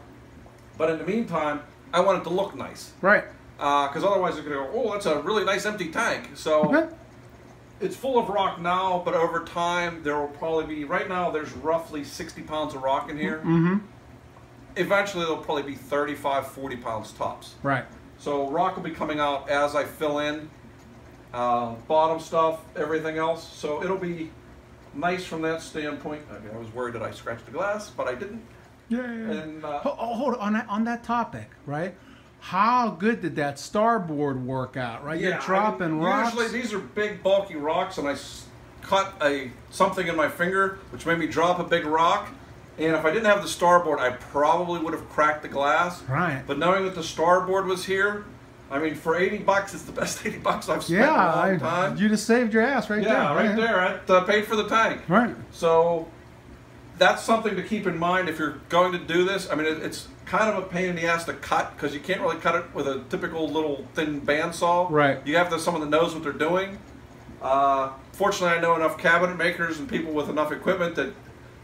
But 0.77 0.89
in 0.91 0.98
the 1.00 1.05
meantime, 1.05 1.62
I 1.94 2.01
want 2.01 2.22
it 2.22 2.24
to 2.25 2.29
look 2.29 2.55
nice. 2.55 2.91
right. 3.01 3.24
Because 3.58 4.03
otherwise, 4.03 4.36
it's 4.38 4.46
gonna 4.46 4.58
go, 4.67 4.70
oh, 4.74 4.91
that's 4.91 5.05
a 5.05 5.22
really 5.22 5.46
nice 5.46 5.65
empty 5.65 5.89
tank. 5.89 6.32
So 6.36 6.65
Okay. 6.75 6.94
it's 7.79 7.96
full 7.96 8.20
of 8.20 8.27
rock 8.27 8.60
now, 8.60 9.01
but 9.05 9.13
over 9.13 9.46
time 9.46 10.03
there 10.03 10.20
will 10.20 10.27
probably 10.27 10.65
be. 10.75 10.84
Right 10.84 11.08
now, 11.08 11.32
there's 11.32 11.53
roughly 11.53 12.03
60 12.03 12.41
pounds 12.41 12.75
of 12.75 12.84
rock 12.84 13.10
in 13.10 13.17
here. 13.17 13.38
Mm-hmm. 13.38 13.77
Eventually, 14.75 15.24
there'll 15.24 15.41
probably 15.41 15.63
be 15.63 15.75
35, 15.75 16.48
40 16.48 16.75
pounds 16.75 17.12
tops. 17.13 17.55
Right. 17.63 17.86
So 18.25 18.50
rock 18.50 18.75
will 18.75 18.82
be 18.82 18.89
coming 18.89 19.20
out 19.20 19.50
as 19.51 19.75
I 19.75 19.84
fill 19.84 20.17
in 20.17 20.50
uh, 21.32 21.75
bottom 21.88 22.20
stuff, 22.20 22.60
everything 22.75 23.20
else. 23.20 23.48
So 23.48 23.84
it'll 23.84 24.00
be 24.00 24.32
nice 24.96 25.24
from 25.24 25.44
that 25.44 25.62
standpoint. 25.62 26.24
I, 26.32 26.39
mean, 26.39 26.50
I 26.51 26.58
was 26.58 26.74
worried 26.74 26.96
that 26.96 27.03
I 27.03 27.12
scratched 27.12 27.46
the 27.46 27.51
glass, 27.51 27.91
but 27.91 28.08
I 28.08 28.15
didn't. 28.15 28.41
Yeah. 28.89 29.01
yeah, 29.01 29.13
yeah. 29.13 29.41
And 29.41 29.63
uh, 29.63 29.79
Oh, 29.86 29.91
hold 30.15 30.34
on. 30.34 30.39
on 30.41 30.53
that 30.53 30.67
on 30.70 30.84
that 30.86 31.03
topic, 31.03 31.51
right? 31.67 31.94
How 32.39 32.89
good 32.89 33.22
did 33.22 33.36
that 33.36 33.60
starboard 33.60 34.44
work 34.44 34.75
out, 34.75 35.05
right? 35.05 35.22
You're 35.22 35.34
I 35.34 35.38
mean, 35.38 35.46
dropping 35.46 36.00
rocks. 36.00 36.34
Usually 36.36 36.60
these 36.60 36.74
are 36.74 36.79
big 36.79 37.22
bulky 37.22 37.55
rocks, 37.58 38.00
and 38.00 38.08
I 38.08 38.13
s- 38.13 38.48
cut 38.82 39.13
a 39.22 39.51
something 39.70 40.08
in 40.08 40.15
my 40.15 40.29
finger, 40.29 40.79
which 40.89 41.05
made 41.05 41.20
me 41.20 41.27
drop 41.27 41.60
a 41.60 41.63
big 41.63 41.86
rock. 41.86 42.29
And 42.77 42.96
if 42.96 43.05
I 43.05 43.12
didn't 43.12 43.25
have 43.25 43.41
the 43.41 43.48
starboard, 43.48 44.00
I 44.00 44.12
probably 44.12 44.79
would 44.79 44.94
have 44.94 45.08
cracked 45.10 45.44
the 45.44 45.48
glass. 45.48 46.01
Right. 46.03 46.44
But 46.46 46.60
knowing 46.60 46.84
that 46.86 46.96
the 46.96 47.03
starboard 47.03 47.67
was 47.67 47.86
here, 47.86 48.25
I 48.70 48.79
mean, 48.79 48.96
for 48.96 49.15
80 49.15 49.39
bucks, 49.39 49.74
it's 49.74 49.84
the 49.84 49.91
best 49.91 50.25
80 50.25 50.39
bucks 50.39 50.67
I've 50.67 50.84
spent 50.84 51.00
yeah, 51.00 51.13
in 51.13 51.20
a 51.20 51.36
long 51.36 51.55
I, 51.55 51.58
time. 51.58 51.98
you 51.98 52.10
just 52.10 52.25
saved 52.25 52.53
your 52.53 52.63
ass 52.63 52.89
right 52.89 53.03
there. 53.03 53.13
yeah, 53.13 53.34
right 53.34 53.55
there. 53.55 53.79
I 53.79 54.13
uh, 54.13 54.24
paid 54.25 54.46
for 54.46 54.55
the 54.55 54.67
tank. 54.67 55.01
Right. 55.08 55.36
So 55.51 56.08
that's 56.98 57.24
something 57.24 57.55
to 57.55 57.63
keep 57.63 57.88
in 57.88 57.98
mind 57.98 58.27
if 58.27 58.39
you're 58.39 58.60
going 58.70 58.91
to 58.91 59.00
do 59.00 59.24
this. 59.24 59.50
I 59.50 59.55
mean, 59.55 59.67
it, 59.67 59.82
it's 59.82 60.08
kind 60.25 60.50
of 60.50 60.62
a 60.62 60.67
pain 60.67 60.89
in 60.89 60.96
the 60.96 61.05
ass 61.05 61.24
to 61.25 61.34
cut 61.34 61.74
because 61.75 61.94
you 61.94 62.00
can't 62.00 62.20
really 62.22 62.38
cut 62.38 62.55
it 62.55 62.74
with 62.74 62.88
a 62.88 63.03
typical 63.10 63.48
little 63.48 63.88
thin 63.94 64.22
bandsaw. 64.22 64.89
Right. 64.89 65.25
You 65.25 65.38
have 65.38 65.48
to 65.48 65.55
have 65.55 65.62
someone 65.62 65.82
that 65.82 65.89
knows 65.89 66.13
what 66.13 66.24
they're 66.24 66.34
doing. 66.34 66.79
Uh, 67.41 67.91
fortunately, 68.12 68.58
I 68.58 68.62
know 68.62 68.75
enough 68.75 68.98
cabinet 68.98 69.38
makers 69.38 69.79
and 69.79 69.88
people 69.88 70.12
with 70.13 70.29
enough 70.29 70.51
equipment 70.51 70.96
that 70.96 71.13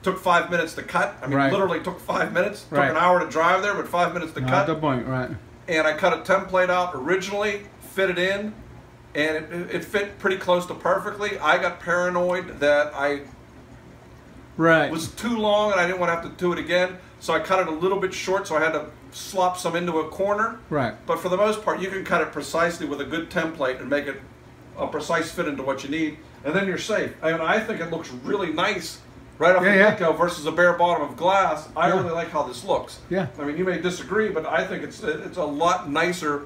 took 0.04 0.20
five 0.20 0.50
minutes 0.50 0.74
to 0.76 0.84
cut. 0.84 1.16
I 1.22 1.28
mean, 1.28 1.38
Right. 1.38 1.52
literally 1.52 1.80
took 1.82 2.00
five 2.00 2.34
minutes. 2.34 2.66
Right. 2.70 2.88
Took 2.88 2.98
an 2.98 3.04
hour 3.04 3.20
to 3.20 3.28
drive 3.30 3.62
there, 3.62 3.74
but 3.74 3.88
five 3.88 4.14
minutes 4.14 4.34
to 4.34 4.44
Ah, 4.44 4.48
cut 4.50 4.66
good 4.68 4.82
point. 4.82 5.08
Right. 5.08 5.30
and 5.68 5.88
I 5.88 5.94
cut 5.94 6.14
a 6.14 6.18
template 6.18 6.70
out 6.70 6.92
originally, 6.96 7.68
fit 7.94 8.10
it 8.10 8.18
in, 8.20 8.54
and 9.14 9.36
it, 9.38 9.76
it 9.76 9.86
fit 9.86 10.18
pretty 10.20 10.38
close 10.38 10.66
to 10.68 10.74
perfectly. 10.74 11.38
I 11.40 11.58
got 11.58 11.80
paranoid 11.80 12.60
that 12.60 12.94
I 12.96 13.22
Right. 14.58 14.92
was 14.92 15.08
too 15.10 15.38
long 15.38 15.72
and 15.72 15.80
I 15.80 15.86
didn't 15.88 16.00
want 16.00 16.10
to 16.10 16.16
have 16.16 16.24
to 16.24 16.30
do 16.44 16.52
it 16.54 16.60
again, 16.60 16.98
so 17.20 17.34
I 17.34 17.40
cut 17.40 17.60
it 17.60 17.68
a 17.68 17.72
little 17.72 18.00
bit 18.00 18.14
short, 18.14 18.48
so 18.48 18.56
I 18.56 18.60
had 18.60 18.74
to 18.74 18.86
slop 19.12 19.58
some 19.58 19.76
into 19.76 20.00
a 20.00 20.08
corner. 20.08 20.58
right. 20.70 20.94
But 21.06 21.20
for 21.20 21.30
the 21.30 21.38
most 21.38 21.64
part, 21.64 21.80
you 21.80 21.90
can 21.90 22.04
cut 22.04 22.22
it 22.22 22.32
precisely 22.32 22.86
with 22.86 23.02
a 23.02 23.06
good 23.06 23.30
template 23.30 23.80
and 23.80 23.90
make 23.90 24.08
it 24.08 24.22
a 24.78 24.88
precise 24.88 25.32
fit 25.32 25.48
into 25.48 25.64
what 25.64 25.84
you 25.84 25.90
need, 25.90 26.18
and 26.44 26.54
then 26.56 26.66
you're 26.68 26.78
safe. 26.78 27.12
I 27.22 27.32
mean, 27.32 27.42
I 27.42 27.60
think 27.60 27.80
it 27.82 27.92
looks 27.92 28.10
really 28.24 28.52
nice 28.54 29.00
right 29.42 29.56
off 29.56 29.64
Yeah, 29.64 29.72
the 29.72 29.78
yeah. 29.78 29.90
get-go 29.92 30.14
versus 30.14 30.46
a 30.46 30.52
bare 30.52 30.74
bottom 30.74 31.08
of 31.10 31.18
glass. 31.18 31.68
I 31.76 31.88
Yeah. 31.88 31.96
really 32.00 32.12
like 32.12 32.30
how 32.30 32.44
this 32.44 32.64
looks. 32.64 33.00
Yeah. 33.10 33.28
I 33.40 33.44
mean, 33.44 33.58
you 33.58 33.66
may 33.66 33.80
disagree, 33.80 34.30
but 34.30 34.46
I 34.46 34.66
think 34.66 34.84
it's 34.84 35.04
it's 35.04 35.38
a 35.38 35.44
lot 35.44 35.90
nicer, 35.90 36.44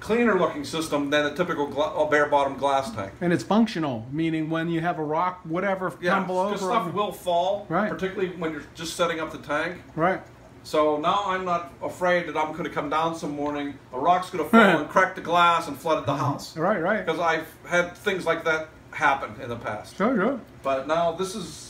cleaner 0.00 0.38
looking 0.38 0.64
system 0.64 1.10
than 1.10 1.26
a 1.26 1.34
typical 1.34 1.66
bare 2.10 2.26
bottom 2.26 2.56
glass 2.56 2.90
tank. 2.94 3.12
And 3.20 3.32
it's 3.32 3.42
functional, 3.44 4.06
meaning 4.12 4.48
when 4.48 4.68
you 4.70 4.80
have 4.80 4.98
a 4.98 5.04
rock, 5.04 5.40
whatever, 5.44 5.92
Yeah, 6.00 6.14
tumble 6.14 6.38
over. 6.38 6.56
stuff 6.56 6.92
will 6.92 7.12
fall, 7.12 7.66
Right. 7.68 7.90
particularly 7.90 8.34
when 8.36 8.52
you're 8.52 8.62
just 8.74 8.96
setting 8.96 9.20
up 9.20 9.32
the 9.32 9.38
tank. 9.38 9.82
Right. 9.96 10.20
So 10.62 10.98
now 10.98 11.22
I'm 11.26 11.44
not 11.44 11.72
afraid 11.82 12.26
that 12.28 12.36
I'm 12.36 12.50
going 12.52 12.64
to 12.64 12.70
come 12.70 12.90
down 12.90 13.14
some 13.14 13.34
morning, 13.36 13.74
a 13.92 13.98
rock's 13.98 14.30
going 14.30 14.42
to 14.44 14.50
fall 14.50 14.60
and 14.80 14.88
crack 14.88 15.14
the 15.14 15.20
glass 15.20 15.68
and 15.68 15.76
flood 15.78 16.04
the 16.06 16.12
mm-hmm. 16.12 16.20
house. 16.24 16.56
Right. 16.56 16.80
Right. 16.82 17.04
Because 17.06 17.20
I've 17.20 17.46
had 17.66 17.96
things 17.96 18.26
like 18.26 18.44
that 18.44 18.68
happen 18.90 19.40
in 19.42 19.48
the 19.48 19.56
past. 19.56 19.96
Sure. 19.96 20.14
Sure. 20.16 20.40
But 20.62 20.86
now 20.88 21.12
this 21.12 21.34
is, 21.36 21.65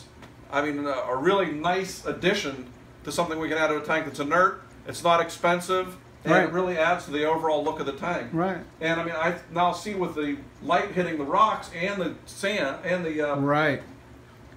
I 0.53 0.63
mean, 0.63 0.85
a, 0.87 0.91
a 0.91 1.17
really 1.17 1.51
nice 1.53 2.05
addition 2.07 2.67
to 3.05 3.13
something 3.13 3.39
we 3.39 3.49
can 3.49 3.59
add 3.59 3.69
to 3.69 3.77
a 3.79 3.85
tank 3.85 4.07
that's 4.07 4.21
inert. 4.21 4.63
It's 4.87 5.03
not 5.03 5.21
expensive, 5.21 5.97
and 6.25 6.33
Right. 6.33 6.45
it 6.45 6.53
really 6.53 6.79
adds 6.79 7.05
to 7.07 7.11
the 7.11 7.25
overall 7.25 7.63
look 7.65 7.81
of 7.81 7.87
the 7.87 7.93
tank. 7.93 8.29
Right. 8.33 8.59
And 8.81 9.01
I 9.01 9.05
mean, 9.05 9.15
I 9.17 9.37
now 9.53 9.73
see 9.73 9.95
with 9.95 10.15
the 10.15 10.37
light 10.63 10.93
hitting 10.93 11.19
the 11.19 11.25
rocks 11.25 11.71
and 11.75 12.01
the 12.01 12.15
sand 12.27 12.79
and 12.85 13.05
the 13.05 13.33
uh, 13.33 13.37
Right. 13.37 13.83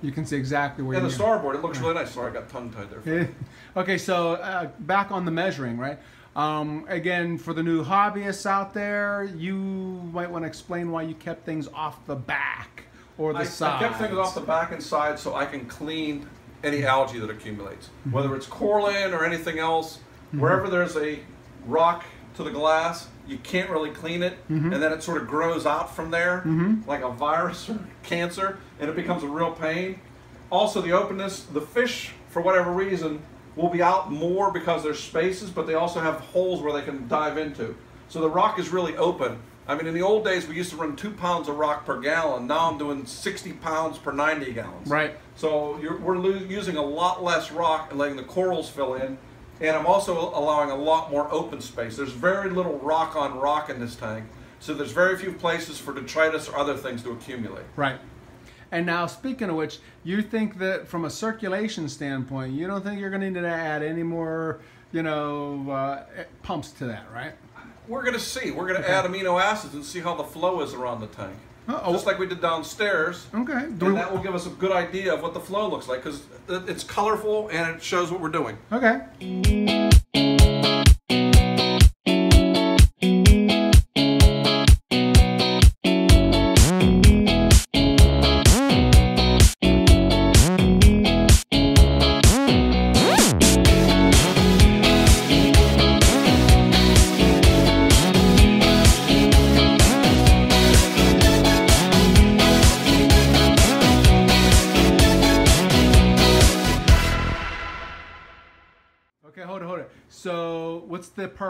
You 0.01 0.11
can 0.13 0.25
see 0.25 0.37
exactly 0.37 0.83
where 0.83 0.93
you 0.95 1.01
and 1.03 1.09
the 1.09 1.13
starboard, 1.13 1.55
it 1.57 1.61
looks 1.61 1.79
really 1.79 1.93
nice. 1.95 2.11
Sorry, 2.11 2.31
I 2.31 2.33
got 2.33 2.47
tongue 2.49 2.71
tied 2.71 2.89
there. 2.89 3.29
Okay, 3.77 3.97
so 3.99 4.33
uh, 4.33 4.69
back 4.79 5.11
on 5.11 5.25
the 5.25 5.31
measuring, 5.31 5.77
right? 5.77 5.99
Um, 6.35 6.85
again, 6.87 7.37
for 7.37 7.53
the 7.53 7.61
new 7.61 7.83
hobbyists 7.83 8.45
out 8.45 8.73
there, 8.73 9.29
you 9.35 9.55
might 9.55 10.29
want 10.31 10.43
to 10.43 10.47
explain 10.47 10.89
why 10.89 11.01
you 11.03 11.13
kept 11.15 11.45
things 11.45 11.67
off 11.73 12.03
the 12.07 12.15
back 12.15 12.85
or 13.19 13.33
the 13.33 13.39
I, 13.39 13.75
I 13.75 13.79
kept 13.79 13.97
things 13.97 14.17
off 14.17 14.33
the 14.33 14.41
back 14.41 14.71
and 14.71 14.81
side 14.81 15.19
so 15.19 15.35
I 15.35 15.45
can 15.45 15.65
clean 15.67 16.27
any 16.63 16.85
algae 16.85 17.19
that 17.19 17.29
accumulates, 17.29 17.87
mm-hmm. 17.87 18.11
whether 18.11 18.35
it's 18.35 18.47
coralline 18.47 19.13
or 19.13 19.23
anything 19.23 19.59
else. 19.59 19.99
Wherever 20.31 20.63
mm-hmm. 20.63 20.71
there's 20.71 20.95
a 20.95 21.19
rock 21.65 22.05
to 22.35 22.43
the 22.43 22.51
glass, 22.51 23.07
you 23.27 23.37
can't 23.39 23.69
really 23.69 23.91
clean 23.91 24.23
it, 24.23 24.33
mm-hmm. 24.49 24.73
and 24.73 24.81
then 24.81 24.91
it 24.91 25.03
sort 25.03 25.21
of 25.21 25.27
grows 25.27 25.65
out 25.65 25.95
from 25.95 26.11
there 26.11 26.43
like 26.87 27.03
a 27.03 27.11
virus 27.11 27.69
or 27.69 27.79
cancer, 28.03 28.57
and 28.79 28.89
it 28.89 28.95
becomes 28.95 29.23
a 29.23 29.27
real 29.27 29.51
pain. 29.51 29.99
Also, 30.51 30.81
the 30.81 30.91
openness, 30.91 31.43
the 31.43 31.61
fish, 31.61 32.11
for 32.29 32.41
whatever 32.41 32.71
reason, 32.71 33.21
will 33.55 33.69
be 33.69 33.81
out 33.81 34.11
more 34.11 34.51
because 34.51 34.83
there's 34.83 34.99
spaces, 34.99 35.49
but 35.49 35.67
they 35.67 35.73
also 35.73 35.99
have 35.99 36.19
holes 36.21 36.61
where 36.61 36.73
they 36.73 36.81
can 36.81 37.07
dive 37.07 37.37
into. 37.37 37.75
So 38.07 38.21
the 38.21 38.29
rock 38.29 38.57
is 38.57 38.69
really 38.69 38.95
open. 38.97 39.39
I 39.69 39.75
mean, 39.75 39.85
in 39.85 39.93
the 39.93 40.01
old 40.01 40.25
days, 40.25 40.47
we 40.47 40.55
used 40.55 40.71
to 40.71 40.77
run 40.77 40.95
two 40.95 41.11
pounds 41.11 41.47
of 41.47 41.57
rock 41.57 41.85
per 41.85 42.01
gallon. 42.01 42.47
Now 42.47 42.71
I'm 42.71 42.79
doing 42.79 43.05
60 43.05 43.53
pounds 43.53 43.99
per 43.99 44.11
90 44.11 44.51
gallons. 44.53 44.87
Right. 44.89 45.15
So 45.35 45.77
you're, 45.79 45.95
we're 45.99 46.37
using 46.37 46.75
a 46.75 46.81
lot 46.81 47.23
less 47.23 47.51
rock 47.51 47.91
and 47.91 47.99
letting 47.99 48.17
the 48.17 48.23
corals 48.23 48.67
fill 48.67 48.95
in. 48.95 49.19
And 49.61 49.77
I'm 49.77 49.85
also 49.85 50.17
allowing 50.17 50.71
a 50.71 50.75
lot 50.75 51.11
more 51.11 51.31
open 51.31 51.61
space. 51.61 51.97
There's 51.97 52.13
very 52.13 52.49
little 52.49 52.79
rock 52.79 53.15
on 53.15 53.37
rock 53.37 53.69
in 53.69 53.79
this 53.79 53.95
tank. 53.95 54.25
So 54.59 54.73
there's 54.73 54.91
very 54.91 55.15
few 55.19 55.33
places 55.33 55.77
for 55.77 55.93
detritus 55.93 56.49
or 56.49 56.57
other 56.57 56.75
things 56.75 57.03
to 57.03 57.11
accumulate. 57.11 57.65
Right. 57.75 57.99
And 58.71 58.87
now, 58.87 59.05
speaking 59.05 59.51
of 59.51 59.55
which, 59.55 59.77
you 60.03 60.23
think 60.23 60.57
that 60.57 60.87
from 60.87 61.05
a 61.05 61.11
circulation 61.11 61.87
standpoint, 61.89 62.53
you 62.53 62.65
don't 62.65 62.83
think 62.83 62.99
you're 62.99 63.11
going 63.11 63.21
to 63.21 63.29
need 63.29 63.39
to 63.39 63.47
add 63.47 63.83
any 63.83 64.03
more, 64.03 64.61
you 64.91 65.03
know, 65.03 65.69
uh, 65.69 66.23
pumps 66.41 66.71
to 66.71 66.85
that, 66.85 67.05
right? 67.13 67.33
We're 67.89 68.03
going 68.03 68.13
to 68.13 68.19
see. 68.19 68.51
We're 68.51 68.67
going 68.67 68.81
to 68.81 68.87
add 68.87 69.03
amino 69.03 69.41
acids 69.41 69.73
and 69.73 69.83
see 69.83 69.99
how 69.99 70.13
the 70.13 70.23
flow 70.23 70.61
is 70.61 70.75
around 70.75 71.01
the 71.01 71.07
tank. 71.07 71.35
Uh-oh. 71.67 71.91
Just 71.91 72.05
like 72.05 72.19
we 72.19 72.27
did 72.27 72.39
downstairs. 72.39 73.25
Okay. 73.33 73.67
Do 73.77 73.87
And 73.87 73.97
that 73.97 74.11
will 74.11 74.21
give 74.21 74.35
us 74.35 74.45
a 74.45 74.51
good 74.51 74.71
idea 74.71 75.13
of 75.13 75.23
what 75.23 75.33
the 75.33 75.39
flow 75.39 75.67
looks 75.67 75.87
like 75.87 76.03
because 76.03 76.21
it's 76.47 76.83
colorful 76.83 77.49
and 77.49 77.75
it 77.75 77.83
shows 77.83 78.11
what 78.11 78.21
we're 78.21 78.29
doing. 78.29 78.57
Okay. 78.71 79.78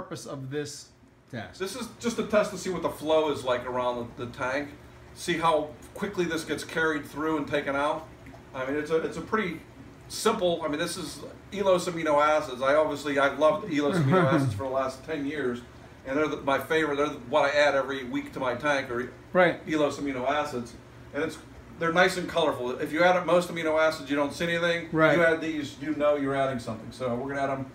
Purpose 0.09 0.25
of 0.25 0.49
this 0.49 0.89
test? 1.31 1.59
This 1.59 1.75
is 1.75 1.87
just 1.99 2.17
a 2.17 2.23
test 2.23 2.49
to 2.51 2.57
see 2.57 2.71
what 2.71 2.81
the 2.81 2.89
flow 2.89 3.31
is 3.31 3.43
like 3.43 3.67
around 3.67 4.09
the, 4.17 4.25
the 4.25 4.31
tank. 4.31 4.69
See 5.13 5.37
how 5.37 5.69
quickly 5.93 6.25
this 6.25 6.43
gets 6.43 6.63
carried 6.63 7.05
through 7.05 7.37
and 7.37 7.47
taken 7.47 7.75
out. 7.75 8.07
I 8.55 8.65
mean, 8.65 8.75
it's 8.77 8.89
a 8.89 8.97
it's 8.97 9.17
a 9.17 9.21
pretty 9.21 9.61
simple. 10.07 10.63
I 10.63 10.67
mean, 10.67 10.79
this 10.79 10.97
is 10.97 11.19
Elos 11.51 11.87
amino 11.87 12.19
acids. 12.19 12.61
I 12.63 12.73
obviously 12.73 13.19
I've 13.19 13.37
loved 13.37 13.67
Elos 13.67 14.01
amino 14.01 14.23
acids 14.33 14.53
for 14.55 14.63
the 14.63 14.69
last 14.69 15.05
ten 15.05 15.27
years, 15.27 15.61
and 16.07 16.17
they're 16.17 16.27
the, 16.27 16.37
my 16.37 16.57
favorite. 16.57 16.95
They're 16.95 17.09
the, 17.09 17.19
what 17.29 17.45
I 17.45 17.55
add 17.55 17.75
every 17.75 18.05
week 18.05 18.33
to 18.33 18.39
my 18.39 18.55
tank, 18.55 18.89
or 18.89 19.11
right. 19.31 19.65
Elos 19.67 19.99
amino 19.99 20.27
acids, 20.27 20.73
and 21.13 21.23
it's 21.23 21.37
they're 21.77 21.93
nice 21.93 22.17
and 22.17 22.27
colorful. 22.27 22.71
If 22.79 22.91
you 22.91 23.03
add 23.03 23.23
most 23.27 23.49
amino 23.49 23.79
acids, 23.79 24.09
you 24.09 24.15
don't 24.15 24.33
see 24.33 24.45
anything. 24.45 24.89
Right. 24.91 25.15
You 25.15 25.23
add 25.23 25.41
these, 25.41 25.75
you 25.79 25.93
know 25.95 26.15
you're 26.15 26.35
adding 26.35 26.59
something. 26.59 26.91
So 26.91 27.13
we're 27.13 27.35
gonna 27.35 27.41
add 27.41 27.57
them 27.59 27.71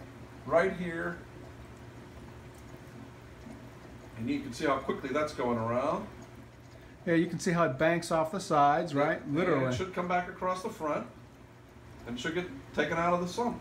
right 0.46 0.72
here, 0.72 1.18
and 4.24 4.32
you 4.34 4.40
can 4.40 4.54
see 4.54 4.64
how 4.64 4.76
quickly 4.78 5.10
that's 5.12 5.34
going 5.34 5.58
around. 5.58 6.06
Yeah, 7.04 7.12
you 7.14 7.26
can 7.26 7.38
see 7.38 7.50
how 7.50 7.64
it 7.64 7.78
banks 7.78 8.10
off 8.10 8.32
the 8.32 8.40
sides, 8.40 8.94
right? 8.94 9.20
And 9.22 9.36
Literally. 9.36 9.66
it 9.66 9.74
should 9.74 9.92
come 9.92 10.08
back 10.08 10.30
across 10.30 10.62
the 10.62 10.70
front, 10.70 11.06
and 12.06 12.18
should 12.18 12.34
get 12.34 12.46
taken 12.74 12.96
out 12.96 13.12
of 13.12 13.20
the 13.20 13.28
sump, 13.28 13.60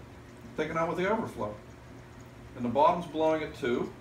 taken 0.56 0.78
out 0.78 0.88
with 0.88 0.98
the 0.98 1.12
overflow. 1.12 1.54
And 2.56 2.64
the 2.64 2.70
bottom's 2.70 3.06
blowing 3.08 3.42
it 3.42 3.54
too. 3.58 3.92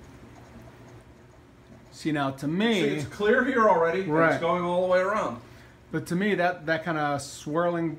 See 1.91 2.13
now, 2.13 2.31
to 2.31 2.47
me, 2.47 2.75
See, 2.83 2.89
it's 2.91 3.07
clear 3.07 3.45
here 3.45 3.69
already, 3.69 4.03
Right. 4.03 4.33
it's 4.35 4.41
going 4.41 4.63
all 4.63 4.83
the 4.83 4.89
way 4.89 5.01
around. 5.01 5.41
but 5.91 6.07
to 6.07 6.15
me, 6.15 6.37
that 6.37 6.65
that 6.67 6.85
kind 6.85 6.97
of 6.97 7.21
swirling 7.21 7.99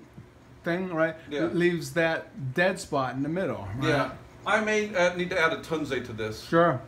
thing, 0.63 0.93
right, 0.93 1.15
Yeah. 1.29 1.47
leaves 1.47 1.91
that 1.93 2.53
dead 2.53 2.79
spot 2.79 3.15
in 3.15 3.23
the 3.23 3.29
middle. 3.29 3.67
Right? 3.77 3.89
Yeah. 3.89 4.11
I 4.47 4.61
may 4.61 4.95
uh, 4.95 5.13
need 5.15 5.29
to 5.31 5.39
add 5.39 5.51
a 5.51 5.57
tunze 5.57 5.89
to 6.05 6.13
this. 6.13 6.41
Sure. 6.43 6.79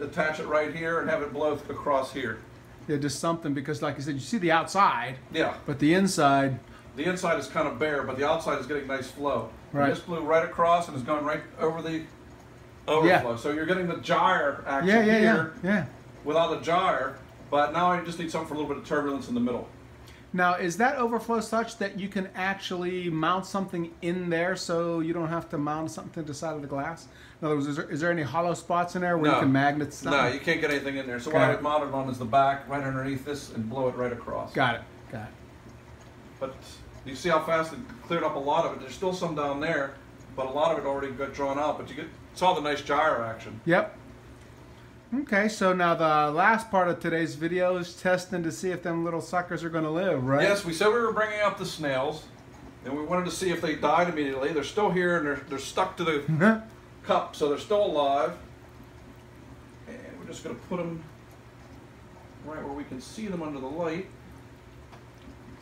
Attach 0.00 0.40
it 0.40 0.46
right 0.46 0.74
here 0.74 1.00
and 1.00 1.08
have 1.10 1.22
it 1.22 1.32
blow 1.32 1.52
across 1.54 2.12
here. 2.12 2.38
Yeah, 2.86 2.96
just 2.96 3.20
something 3.20 3.52
because, 3.54 3.82
like 3.82 3.96
I 3.96 4.00
said, 4.00 4.14
you 4.14 4.20
see 4.20 4.38
the 4.38 4.50
outside, 4.52 5.16
Yeah, 5.32 5.54
but 5.66 5.78
the 5.78 5.94
inside. 5.94 6.58
the 6.96 7.04
inside 7.04 7.38
is 7.38 7.46
kind 7.46 7.68
of 7.68 7.78
bare, 7.78 8.02
but 8.02 8.16
the 8.18 8.26
outside 8.26 8.58
is 8.60 8.66
getting 8.66 8.86
nice 8.86 9.10
flow. 9.10 9.50
And 9.72 9.80
Right. 9.80 9.90
This 9.90 10.00
blew 10.00 10.20
right 10.20 10.44
across 10.44 10.88
and 10.88 10.96
is 10.96 11.02
going 11.02 11.24
right 11.24 11.42
over 11.60 11.82
the 11.82 12.02
overflow. 12.86 13.30
Yeah. 13.32 13.36
So 13.36 13.50
you're 13.52 13.66
getting 13.66 13.86
the 13.86 13.96
gyre 13.98 14.64
action 14.66 14.88
Yeah, 14.88 15.00
yeah, 15.04 15.12
yeah, 15.12 15.18
here 15.20 15.52
yeah. 15.62 15.86
without 16.24 16.48
the 16.50 16.60
gyre, 16.60 17.18
but 17.50 17.72
now 17.74 17.90
I 17.90 18.00
just 18.02 18.18
need 18.18 18.30
something 18.30 18.48
for 18.48 18.54
a 18.54 18.56
little 18.56 18.68
bit 18.72 18.78
of 18.82 18.88
turbulence 18.88 19.28
in 19.28 19.34
the 19.34 19.40
middle. 19.40 19.68
Now, 20.32 20.54
is 20.56 20.76
that 20.76 20.96
overflow 20.96 21.40
such 21.40 21.78
that 21.78 21.98
you 21.98 22.08
can 22.08 22.28
actually 22.34 23.08
mount 23.08 23.46
something 23.46 23.92
in 24.02 24.28
there 24.28 24.56
so 24.56 25.00
you 25.00 25.14
don't 25.14 25.28
have 25.28 25.48
to 25.50 25.58
mount 25.58 25.90
something 25.90 26.22
to 26.22 26.26
the 26.26 26.34
side 26.34 26.54
of 26.54 26.60
the 26.60 26.68
glass? 26.68 27.08
In 27.40 27.46
other 27.46 27.54
words, 27.54 27.66
is 27.66 27.76
there, 27.76 27.90
is 27.90 28.00
there 28.00 28.10
any 28.10 28.22
hollow 28.22 28.52
spots 28.52 28.94
in 28.94 29.00
there 29.02 29.16
where 29.16 29.30
you 29.30 29.34
No. 29.36 29.40
can 29.40 29.52
magnet 29.52 29.94
something? 29.94 30.20
No, 30.20 30.28
you 30.28 30.40
can't 30.40 30.60
get 30.60 30.70
anything 30.70 30.96
in 30.96 31.06
there. 31.06 31.18
So 31.18 31.30
what 31.30 31.38
Got 31.38 31.48
I 31.48 31.52
it. 31.52 31.54
would 31.56 31.62
mount 31.62 31.84
it 31.84 31.94
on 31.94 32.08
is 32.10 32.18
the 32.18 32.24
back, 32.26 32.68
right 32.68 32.82
underneath 32.82 33.24
this, 33.24 33.52
and 33.54 33.70
blow 33.70 33.88
it 33.88 33.96
right 33.96 34.12
across. 34.12 34.52
Got 34.52 34.76
it. 34.76 34.80
Got 35.10 35.22
it. 35.22 35.28
But 36.40 36.54
you 37.06 37.14
see 37.14 37.30
how 37.30 37.42
fast 37.44 37.72
it 37.72 37.78
cleared 38.06 38.22
up 38.22 38.36
a 38.36 38.38
lot 38.38 38.66
of 38.66 38.74
it. 38.74 38.80
There's 38.80 38.94
still 38.94 39.14
some 39.14 39.34
down 39.34 39.60
there, 39.60 39.94
but 40.36 40.46
a 40.46 40.50
lot 40.50 40.72
of 40.72 40.78
it 40.84 40.86
already 40.86 41.10
got 41.12 41.32
drawn 41.32 41.58
out. 41.58 41.78
But 41.78 41.88
you 41.88 41.96
get 41.96 42.06
saw 42.34 42.52
the 42.54 42.60
nice 42.60 42.82
gyre 42.82 43.22
action. 43.24 43.60
Yep. 43.64 43.96
Okay, 45.14 45.48
so 45.48 45.72
now 45.72 45.94
the 45.94 46.30
last 46.30 46.70
part 46.70 46.88
of 46.88 47.00
today's 47.00 47.34
video 47.34 47.78
is 47.78 47.94
testing 47.94 48.42
to 48.42 48.52
see 48.52 48.72
if 48.72 48.82
them 48.82 49.06
little 49.06 49.22
suckers 49.22 49.64
are 49.64 49.70
going 49.70 49.84
to 49.84 49.90
live, 49.90 50.22
right? 50.22 50.42
Yes, 50.42 50.66
we 50.66 50.74
said 50.74 50.88
we 50.88 51.00
were 51.00 51.14
bringing 51.14 51.40
up 51.40 51.56
the 51.56 51.64
snails, 51.64 52.24
and 52.84 52.94
we 52.94 53.02
wanted 53.02 53.24
to 53.24 53.30
see 53.30 53.48
if 53.48 53.62
they 53.62 53.74
died 53.74 54.10
immediately. 54.10 54.52
They're 54.52 54.62
still 54.62 54.90
here, 54.90 55.16
and 55.16 55.26
they're, 55.26 55.40
they're 55.48 55.58
stuck 55.58 55.96
to 55.96 56.04
the 56.04 56.62
cup, 57.04 57.34
so 57.34 57.48
they're 57.48 57.56
still 57.56 57.86
alive. 57.86 58.36
And 59.88 59.98
we're 60.20 60.26
just 60.26 60.44
going 60.44 60.54
to 60.54 60.62
put 60.66 60.76
them 60.76 61.02
right 62.44 62.62
where 62.62 62.74
we 62.74 62.84
can 62.84 63.00
see 63.00 63.28
them 63.28 63.42
under 63.42 63.60
the 63.60 63.66
light, 63.66 64.08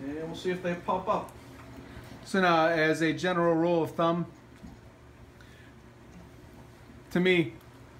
and 0.00 0.24
we'll 0.24 0.34
see 0.34 0.50
if 0.50 0.60
they 0.60 0.74
pop 0.74 1.08
up. 1.08 1.30
So 2.24 2.40
now, 2.40 2.66
as 2.66 3.00
a 3.00 3.12
general 3.12 3.54
rule 3.54 3.84
of 3.84 3.92
thumb, 3.92 4.26
to 7.12 7.20
me, 7.20 7.52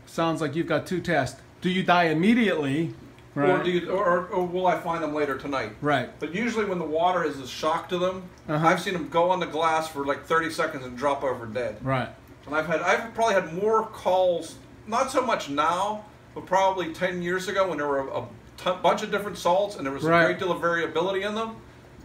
sounds 0.06 0.40
like 0.40 0.54
you've 0.54 0.66
got 0.66 0.86
two 0.86 1.00
tests. 1.00 1.40
Do 1.60 1.70
you 1.70 1.82
die 1.82 2.04
immediately? 2.04 2.94
Or, 3.34 3.62
do 3.62 3.70
you, 3.70 3.90
or, 3.90 4.28
or 4.28 4.46
will 4.46 4.66
I 4.66 4.78
find 4.80 5.02
them 5.04 5.12
later 5.14 5.36
tonight? 5.36 5.72
Right. 5.82 6.08
But 6.20 6.34
usually 6.34 6.64
when 6.64 6.78
the 6.78 6.86
water 6.86 7.22
is 7.22 7.38
a 7.38 7.46
shock 7.46 7.88
to 7.90 7.98
them, 7.98 8.22
Uh-huh. 8.48 8.66
I've 8.66 8.80
seen 8.80 8.94
them 8.94 9.08
go 9.10 9.28
on 9.30 9.40
the 9.40 9.46
glass 9.46 9.88
for 9.88 10.06
like 10.06 10.24
30 10.24 10.48
seconds 10.50 10.86
and 10.86 10.96
drop 10.96 11.22
over 11.22 11.44
dead. 11.44 11.76
Right. 11.82 12.08
And 12.46 12.54
I've 12.54 12.66
had 12.66 12.80
I've 12.80 13.12
probably 13.14 13.34
had 13.34 13.52
more 13.52 13.84
calls, 13.88 14.54
not 14.86 15.10
so 15.10 15.20
much 15.20 15.50
now, 15.50 16.04
but 16.34 16.46
probably 16.46 16.94
10 16.94 17.20
years 17.20 17.46
ago 17.48 17.68
when 17.68 17.76
there 17.76 17.86
were 17.88 18.08
a, 18.08 18.22
a 18.70 18.74
bunch 18.76 19.02
of 19.02 19.10
different 19.10 19.36
salts 19.36 19.76
and 19.76 19.84
there 19.84 19.92
was 19.92 20.02
Right. 20.04 20.22
a 20.22 20.26
great 20.28 20.38
deal 20.38 20.50
of 20.52 20.60
variability 20.62 21.22
in 21.22 21.34
them. 21.34 21.56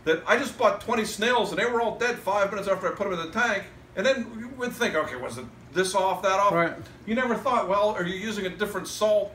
That 0.03 0.23
I 0.27 0.37
just 0.37 0.57
bought 0.57 0.81
20 0.81 1.05
snails 1.05 1.51
and 1.51 1.59
they 1.59 1.65
were 1.65 1.79
all 1.79 1.97
dead 1.97 2.17
five 2.17 2.49
minutes 2.51 2.67
after 2.67 2.87
I 2.87 2.91
put 2.91 3.09
them 3.09 3.17
in 3.17 3.25
the 3.25 3.31
tank. 3.31 3.63
And 3.95 4.05
then 4.05 4.25
you 4.37 4.49
would 4.57 4.73
think, 4.73 4.95
okay, 4.95 5.15
was 5.15 5.37
it 5.37 5.45
this 5.73 5.95
off, 5.95 6.21
that 6.23 6.39
off? 6.39 6.53
Right. 6.53 6.73
You 7.05 7.15
never 7.15 7.35
thought, 7.35 7.67
well, 7.67 7.89
are 7.89 8.05
you 8.05 8.15
using 8.15 8.45
a 8.45 8.49
different 8.49 8.87
salt? 8.87 9.33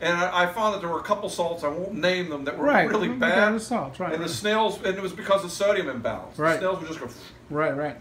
And 0.00 0.12
I, 0.16 0.42
I 0.44 0.46
found 0.52 0.74
that 0.74 0.80
there 0.80 0.90
were 0.90 0.98
a 0.98 1.04
couple 1.04 1.28
salts, 1.28 1.62
I 1.64 1.68
won't 1.68 1.94
name 1.94 2.28
them, 2.28 2.44
that 2.44 2.58
were 2.58 2.64
Right. 2.64 2.88
really 2.88 3.08
Mhm, 3.08 3.20
bad. 3.20 3.36
yeah, 3.36 3.50
the 3.52 3.60
salts, 3.60 4.00
right, 4.00 4.12
And 4.12 4.22
the 4.22 4.28
snails, 4.28 4.78
and 4.84 4.96
it 4.96 5.02
was 5.02 5.12
because 5.12 5.44
of 5.44 5.50
sodium 5.52 5.88
imbalance. 5.88 6.38
Right. 6.38 6.54
The 6.54 6.58
snails 6.58 6.78
would 6.80 6.88
just 6.88 7.00
go, 7.00 7.08
Right, 7.48 7.74
right. 7.76 7.96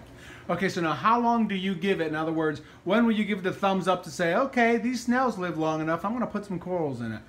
Okay, 0.49 0.67
so 0.67 0.81
now 0.81 0.91
how 0.93 1.19
long 1.21 1.47
do 1.47 1.55
you 1.55 1.73
give 1.73 2.01
it? 2.01 2.07
In 2.07 2.15
other 2.15 2.33
words, 2.33 2.61
when 2.83 3.05
will 3.05 3.13
you 3.13 3.23
give 3.23 3.43
the 3.43 3.53
thumbs 3.53 3.87
up 3.87 4.03
to 4.03 4.09
say, 4.09 4.33
okay, 4.35 4.75
these 4.77 5.03
snails 5.03 5.37
live 5.37 5.57
long 5.57 5.79
enough, 5.79 6.03
I'm 6.03 6.11
going 6.11 6.21
to 6.21 6.27
put 6.27 6.45
some 6.45 6.59
corals 6.59 6.99
in 6.99 7.13
it? 7.13 7.21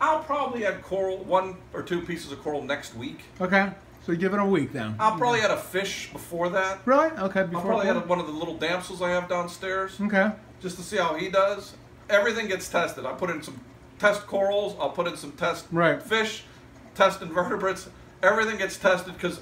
I'll 0.00 0.20
probably 0.20 0.66
add 0.66 0.82
coral, 0.82 1.18
one 1.24 1.56
or 1.72 1.82
two 1.82 2.00
pieces 2.02 2.30
of 2.30 2.42
coral 2.42 2.62
next 2.62 2.94
week. 2.94 3.20
Okay, 3.40 3.70
so 4.04 4.12
you 4.12 4.18
give 4.18 4.34
it 4.34 4.40
a 4.40 4.44
week 4.44 4.72
then. 4.72 4.94
I'll 4.98 5.16
probably 5.16 5.40
add 5.40 5.50
a 5.50 5.56
fish 5.56 6.10
before 6.12 6.48
that. 6.50 6.80
Really? 6.84 7.10
Okay, 7.10 7.40
I'll 7.40 7.46
before. 7.46 7.62
probably 7.64 7.88
add 7.88 8.06
one 8.08 8.20
of 8.20 8.26
the 8.26 8.32
little 8.32 8.56
damsels 8.56 9.00
I 9.02 9.10
have 9.10 9.28
downstairs 9.28 9.98
Okay. 10.00 10.30
just 10.60 10.76
to 10.76 10.82
see 10.82 10.96
how 10.96 11.14
he 11.14 11.28
does. 11.30 11.74
Everything 12.10 12.48
gets 12.48 12.68
tested. 12.68 13.06
I 13.06 13.12
put 13.12 13.30
in 13.30 13.42
some 13.42 13.58
test 13.98 14.26
corals. 14.26 14.76
I'll 14.78 14.90
put 14.90 15.06
in 15.06 15.16
some 15.16 15.32
test 15.32 15.66
Right. 15.72 16.02
fish, 16.02 16.44
test 16.94 17.22
invertebrates. 17.22 17.88
Everything 18.22 18.58
gets 18.58 18.76
tested 18.76 19.14
because, 19.14 19.40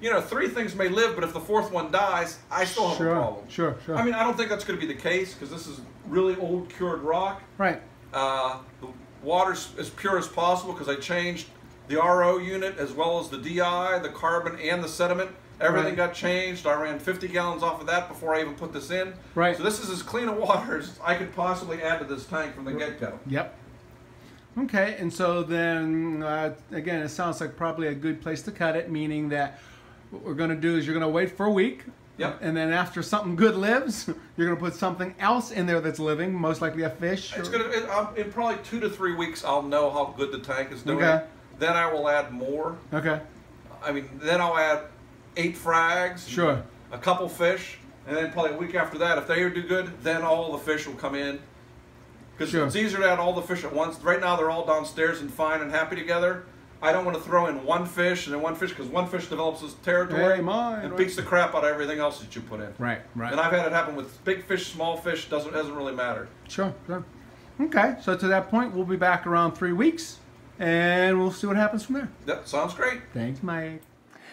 you 0.00 0.10
know, 0.10 0.20
three 0.20 0.48
things 0.48 0.74
may 0.74 0.88
live, 0.88 1.14
but 1.14 1.22
if 1.24 1.32
the 1.32 1.40
fourth 1.40 1.70
one 1.70 1.92
dies, 1.92 2.38
I 2.50 2.64
still 2.64 2.88
have 2.88 2.96
Sure, 2.96 3.10
a 3.10 3.14
problem. 3.14 3.48
sure, 3.48 3.76
sure. 3.86 3.96
I 3.96 4.02
mean, 4.02 4.14
I 4.14 4.24
don't 4.24 4.36
think 4.36 4.48
that's 4.50 4.64
going 4.64 4.78
to 4.80 4.84
be 4.86 4.92
the 4.92 5.00
case 5.00 5.34
because 5.34 5.50
this 5.50 5.66
is 5.66 5.80
really 6.08 6.36
old 6.36 6.68
cured 6.70 7.02
rock. 7.02 7.42
Right. 7.58 7.80
Uh, 8.12 8.58
the 8.80 8.88
water's 9.22 9.68
as 9.78 9.90
pure 9.90 10.18
as 10.18 10.26
possible 10.26 10.72
because 10.72 10.88
I 10.88 10.96
changed 10.96 11.46
the 11.90 11.96
RO 11.96 12.38
unit 12.38 12.78
as 12.78 12.92
well 12.92 13.18
as 13.18 13.28
the 13.28 13.36
DI, 13.36 13.98
the 13.98 14.08
carbon, 14.08 14.58
and 14.60 14.82
the 14.82 14.88
sediment. 14.88 15.30
Everything 15.60 15.88
Right. 15.90 15.96
got 16.08 16.14
changed. 16.14 16.66
I 16.66 16.80
ran 16.80 16.98
50 16.98 17.28
gallons 17.28 17.62
off 17.62 17.80
of 17.82 17.86
that 17.88 18.08
before 18.08 18.34
I 18.34 18.40
even 18.40 18.54
put 18.54 18.72
this 18.72 18.90
in. 18.90 19.12
Right. 19.34 19.54
So 19.56 19.62
this 19.62 19.82
is 19.82 19.90
as 19.90 20.02
clean 20.02 20.28
a 20.28 20.32
water 20.32 20.78
as 20.78 20.98
I 21.04 21.16
could 21.16 21.34
possibly 21.34 21.82
add 21.82 21.98
to 21.98 22.06
this 22.06 22.24
tank 22.24 22.54
from 22.54 22.64
the 22.64 22.72
get-go. 22.72 23.18
Yep. 23.26 23.56
Okay, 24.58 24.96
and 24.98 25.12
so 25.12 25.42
then 25.42 26.22
uh, 26.22 26.54
again, 26.72 27.02
it 27.02 27.08
sounds 27.10 27.40
like 27.40 27.56
probably 27.56 27.88
a 27.88 27.94
good 27.94 28.20
place 28.22 28.42
to 28.42 28.52
cut 28.52 28.74
it, 28.76 28.90
meaning 28.90 29.28
that 29.28 29.58
what 30.10 30.22
we're 30.22 30.34
going 30.34 30.50
to 30.50 30.56
do 30.56 30.76
is 30.76 30.86
you're 30.86 30.94
going 30.94 31.06
to 31.06 31.12
wait 31.12 31.36
for 31.36 31.46
a 31.46 31.50
week. 31.52 31.84
Yep. 32.18 32.38
And 32.42 32.56
then 32.56 32.72
after 32.72 33.02
something 33.02 33.36
good 33.36 33.54
lives, 33.56 34.06
you're 34.36 34.46
going 34.46 34.58
to 34.58 34.62
put 34.62 34.74
something 34.74 35.14
else 35.18 35.50
in 35.50 35.66
there 35.66 35.80
that's 35.80 35.98
living, 35.98 36.34
most 36.34 36.60
likely 36.62 36.82
a 36.84 36.90
fish. 36.90 37.34
It's 37.36 37.48
or- 37.48 37.52
gonna 37.52 37.64
it, 37.64 37.88
um, 37.90 38.08
in 38.16 38.30
probably 38.32 38.56
two 38.64 38.80
to 38.80 38.88
three 38.88 39.14
weeks. 39.14 39.44
I'll 39.44 39.62
know 39.62 39.90
how 39.90 40.14
good 40.16 40.30
the 40.32 40.38
tank 40.38 40.72
is 40.72 40.82
doing. 40.82 40.98
Okay. 41.02 41.24
Then 41.60 41.76
I 41.76 41.92
will 41.92 42.08
add 42.08 42.32
more. 42.32 42.76
Okay. 42.92 43.20
I 43.84 43.92
mean, 43.92 44.08
then 44.14 44.40
I'll 44.40 44.56
add 44.56 44.80
eight 45.36 45.56
frags. 45.56 46.26
Sure. 46.28 46.62
A 46.90 46.98
couple 46.98 47.28
fish, 47.28 47.78
and 48.08 48.16
then 48.16 48.32
probably 48.32 48.52
a 48.52 48.56
week 48.56 48.74
after 48.74 48.98
that, 48.98 49.16
if 49.18 49.28
they 49.28 49.48
do 49.48 49.62
good, 49.62 49.92
then 50.02 50.22
all 50.22 50.50
the 50.52 50.58
fish 50.58 50.86
will 50.88 50.94
come 50.96 51.14
in. 51.14 51.38
Because 52.36 52.50
Sure. 52.50 52.66
it's 52.66 52.74
easier 52.74 52.98
to 53.00 53.08
add 53.10 53.18
all 53.18 53.34
the 53.34 53.42
fish 53.42 53.62
at 53.64 53.72
once. 53.72 54.00
Right 54.02 54.20
now, 54.20 54.34
they're 54.36 54.50
all 54.50 54.64
downstairs 54.66 55.20
and 55.20 55.32
fine 55.32 55.60
and 55.60 55.70
happy 55.70 55.94
together. 55.94 56.44
I 56.82 56.92
don't 56.92 57.04
want 57.04 57.18
to 57.18 57.22
throw 57.22 57.46
in 57.46 57.62
one 57.66 57.84
fish 57.84 58.26
and 58.26 58.34
then 58.34 58.40
one 58.40 58.54
fish 58.54 58.70
because 58.70 58.86
one 58.86 59.06
fish 59.06 59.26
develops 59.28 59.60
his 59.60 59.74
territory 59.74 60.36
Hey, 60.36 60.40
mine, 60.40 60.80
and 60.80 60.92
right. 60.92 60.98
beats 60.98 61.14
the 61.14 61.22
crap 61.22 61.54
out 61.54 61.62
of 61.62 61.70
everything 61.70 61.98
else 61.98 62.20
that 62.20 62.34
you 62.34 62.40
put 62.40 62.60
in. 62.60 62.72
Right, 62.78 63.00
right. 63.14 63.30
And 63.32 63.38
I've 63.38 63.52
had 63.52 63.66
it 63.66 63.72
happen 63.72 63.94
with 63.96 64.24
big 64.24 64.44
fish, 64.46 64.72
small 64.72 64.96
fish. 64.96 65.28
Doesn't 65.28 65.52
doesn't 65.52 65.74
really 65.76 65.94
matter. 65.94 66.28
Sure, 66.48 66.72
sure. 66.86 67.04
Okay, 67.60 67.96
so 68.00 68.16
to 68.16 68.26
that 68.28 68.48
point, 68.48 68.74
we'll 68.74 68.86
be 68.86 68.96
back 68.96 69.26
around 69.26 69.52
three 69.52 69.74
weeks, 69.74 70.16
and 70.60 71.18
we'll 71.18 71.32
see 71.32 71.46
what 71.46 71.56
happens 71.56 71.84
from 71.84 71.94
there. 71.96 72.08
That 72.26 72.46
sounds 72.46 72.74
great. 72.74 73.00
Thanks, 73.14 73.42
Mike. 73.42 73.82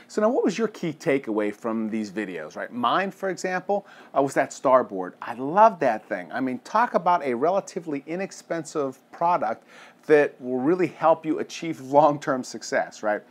So 0.10 0.22
now 0.22 0.30
what 0.30 0.44
was 0.44 0.58
your 0.58 0.68
key 0.68 0.94
takeaway 0.94 1.54
from 1.54 1.90
these 1.90 2.12
videos, 2.12 2.56
right? 2.56 2.72
Mine, 2.72 3.12
for 3.12 3.30
example, 3.30 3.86
uh, 4.16 4.22
was 4.22 4.34
that 4.36 4.54
starboard. 4.54 5.16
I 5.22 5.34
love 5.34 5.80
that 5.80 6.08
thing. 6.08 6.32
I 6.32 6.40
mean, 6.40 6.60
talk 6.60 6.94
about 6.94 7.24
a 7.24 7.34
relatively 7.34 8.04
inexpensive 8.08 9.00
product 9.12 9.66
that 10.06 10.40
will 10.40 10.60
really 10.60 10.88
help 10.88 11.26
you 11.26 11.40
achieve 11.40 11.82
long-term 11.82 12.44
success, 12.44 13.04
right? 13.04 13.22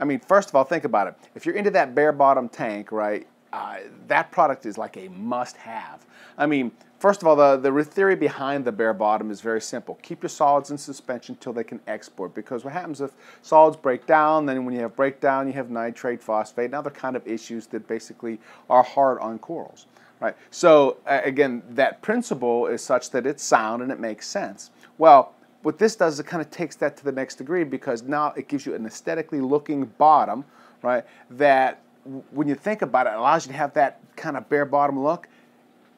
I 0.00 0.04
mean, 0.04 0.20
first 0.20 0.48
of 0.48 0.54
all, 0.54 0.64
think 0.64 0.84
about 0.84 1.06
it. 1.08 1.14
If 1.34 1.44
you're 1.44 1.54
into 1.54 1.70
that 1.72 1.94
bare 1.94 2.12
bottom 2.12 2.48
tank, 2.48 2.92
right, 2.92 3.26
uh, 3.52 3.78
that 4.08 4.30
product 4.30 4.64
is 4.66 4.78
like 4.78 4.96
a 4.96 5.08
must 5.08 5.56
have. 5.58 6.04
I 6.38 6.46
mean, 6.46 6.72
First 6.98 7.20
of 7.20 7.28
all, 7.28 7.36
the, 7.36 7.56
the 7.58 7.84
theory 7.84 8.16
behind 8.16 8.64
the 8.64 8.72
bare 8.72 8.94
bottom 8.94 9.30
is 9.30 9.42
very 9.42 9.60
simple. 9.60 9.98
Keep 10.02 10.22
your 10.22 10.30
solids 10.30 10.70
in 10.70 10.78
suspension 10.78 11.34
until 11.34 11.52
they 11.52 11.64
can 11.64 11.78
export 11.86 12.34
because 12.34 12.64
what 12.64 12.72
happens 12.72 13.02
if 13.02 13.10
solids 13.42 13.76
break 13.76 14.06
down, 14.06 14.46
then 14.46 14.64
when 14.64 14.74
you 14.74 14.80
have 14.80 14.96
breakdown, 14.96 15.46
you 15.46 15.52
have 15.52 15.68
nitrate, 15.68 16.22
phosphate, 16.22 16.66
and 16.66 16.74
other 16.74 16.90
kind 16.90 17.14
of 17.14 17.26
issues 17.26 17.66
that 17.66 17.86
basically 17.86 18.38
are 18.70 18.82
hard 18.82 19.18
on 19.18 19.38
corals. 19.38 19.86
Right. 20.20 20.34
So 20.50 20.96
uh, 21.06 21.20
again, 21.22 21.62
that 21.70 22.00
principle 22.00 22.66
is 22.68 22.82
such 22.82 23.10
that 23.10 23.26
it's 23.26 23.42
sound 23.42 23.82
and 23.82 23.92
it 23.92 24.00
makes 24.00 24.26
sense. 24.26 24.70
Well, 24.96 25.34
what 25.62 25.78
this 25.78 25.96
does 25.96 26.14
is 26.14 26.20
it 26.20 26.26
kind 26.26 26.40
of 26.40 26.50
takes 26.50 26.76
that 26.76 26.96
to 26.96 27.04
the 27.04 27.12
next 27.12 27.34
degree 27.34 27.64
because 27.64 28.02
now 28.02 28.32
it 28.36 28.48
gives 28.48 28.64
you 28.64 28.74
an 28.74 28.86
aesthetically 28.86 29.42
looking 29.42 29.84
bottom, 29.98 30.46
right? 30.80 31.04
That 31.32 31.82
when 32.30 32.48
you 32.48 32.54
think 32.54 32.80
about 32.80 33.06
it, 33.06 33.10
it 33.10 33.16
allows 33.16 33.44
you 33.44 33.52
to 33.52 33.58
have 33.58 33.74
that 33.74 34.00
kind 34.16 34.38
of 34.38 34.48
bare 34.48 34.64
bottom 34.64 34.98
look 34.98 35.28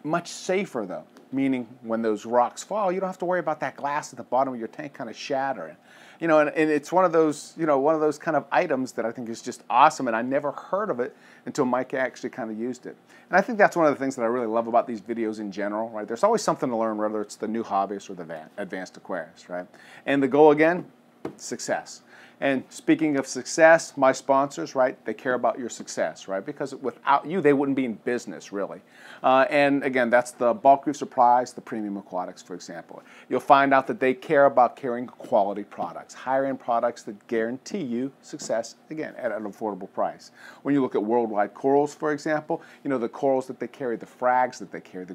much 0.05 0.29
safer 0.29 0.87
though, 0.87 1.05
meaning 1.33 1.67
when 1.83 2.03
those 2.03 2.25
rocks 2.25 2.63
fall, 2.63 2.91
you 2.93 3.01
don't 3.01 3.09
have 3.09 3.19
to 3.19 3.25
worry 3.25 3.41
about 3.41 3.61
that 3.61 3.77
glass 3.77 4.13
at 4.13 4.17
the 4.17 4.25
bottom 4.25 4.55
of 4.55 4.59
your 4.59 4.69
tank 4.69 4.95
kind 4.95 5.11
of 5.11 5.17
shattering. 5.17 5.77
You 6.21 6.27
know, 6.27 6.41
and, 6.41 6.51
and 6.51 6.71
it's 6.71 6.91
one 6.91 7.05
of 7.05 7.13
those, 7.13 7.55
you 7.57 7.67
know, 7.67 7.79
one 7.79 7.95
of 7.95 8.01
those 8.01 8.19
kind 8.19 8.37
of 8.37 8.45
items 8.51 8.93
that 8.93 9.05
I 9.05 9.13
think 9.13 9.29
is 9.29 9.41
just 9.41 9.63
awesome, 9.71 10.09
and 10.09 10.17
I 10.17 10.23
never 10.23 10.51
heard 10.51 10.91
of 10.91 10.99
it 10.99 11.17
until 11.47 11.65
Mike 11.65 11.95
actually 11.95 12.31
kind 12.31 12.51
of 12.51 12.59
used 12.59 12.87
it. 12.87 12.97
And 13.31 13.39
I 13.39 13.41
think 13.41 13.57
that's 13.57 13.77
one 13.77 13.87
of 13.87 13.93
the 13.93 13.99
things 13.99 14.17
that 14.17 14.23
I 14.23 14.27
really 14.27 14.47
love 14.47 14.67
about 14.67 14.87
these 14.87 15.01
videos 15.01 15.39
in 15.39 15.53
general, 15.53 15.91
right? 15.91 16.09
There's 16.09 16.25
always 16.25 16.43
something 16.43 16.71
to 16.71 16.77
learn, 16.77 16.97
whether 16.97 17.21
it's 17.21 17.37
the 17.37 17.47
new 17.47 17.63
hobbyist 17.63 18.11
or 18.11 18.15
the 18.15 18.49
advanced 18.57 19.01
aquarist, 19.01 19.49
right? 19.49 19.67
And 20.07 20.21
the 20.23 20.29
goal 20.29 20.51
again, 20.51 20.87
success. 21.37 22.03
And 22.41 22.63
speaking 22.69 23.17
of 23.17 23.27
success, 23.27 23.97
my 23.97 24.13
sponsors, 24.13 24.77
right, 24.77 25.03
they 25.05 25.15
care 25.15 25.35
about 25.35 25.59
your 25.59 25.69
success, 25.69 26.29
right? 26.29 26.45
Because 26.45 26.73
without 26.77 27.27
you, 27.27 27.41
they 27.41 27.53
wouldn't 27.53 27.75
be 27.75 27.85
in 27.85 27.95
business, 27.95 28.53
really. 28.53 28.81
Uh, 29.25 29.47
and 29.51 29.83
again, 29.83 30.09
that's 30.09 30.31
the 30.31 30.55
bulk 30.55 30.87
reef 30.87 30.97
supplies, 30.97 31.53
the 31.53 31.61
premium 31.61 31.97
aquatics, 31.97 32.41
for 32.41 32.55
example. 32.55 33.03
You'll 33.29 33.41
find 33.41 33.75
out 33.75 33.89
that 33.89 33.99
they 33.99 34.15
care 34.15 34.45
about 34.47 34.77
carrying 34.77 35.09
quality 35.09 35.65
products, 35.65 36.15
higher 36.15 36.45
end 36.45 36.61
products 36.61 37.03
that 37.05 37.27
guarantee 37.27 37.83
you 37.83 38.13
success, 38.23 38.77
again, 38.91 39.15
at 39.17 39.33
an 39.33 39.43
affordable 39.43 39.93
price. 39.93 40.31
When 40.63 40.75
you 40.75 40.81
look 40.81 40.95
at 40.95 41.03
worldwide 41.03 41.55
corals, 41.55 41.93
for 41.93 42.13
example, 42.13 42.63
you 42.85 42.91
know, 42.91 42.99
the 42.99 43.09
corals 43.09 43.49
that 43.49 43.59
they 43.59 43.67
carry, 43.67 43.97
the 43.97 44.07
frags 44.07 44.59
that 44.59 44.71
they 44.71 44.81
carry, 44.81 45.05
the 45.05 45.15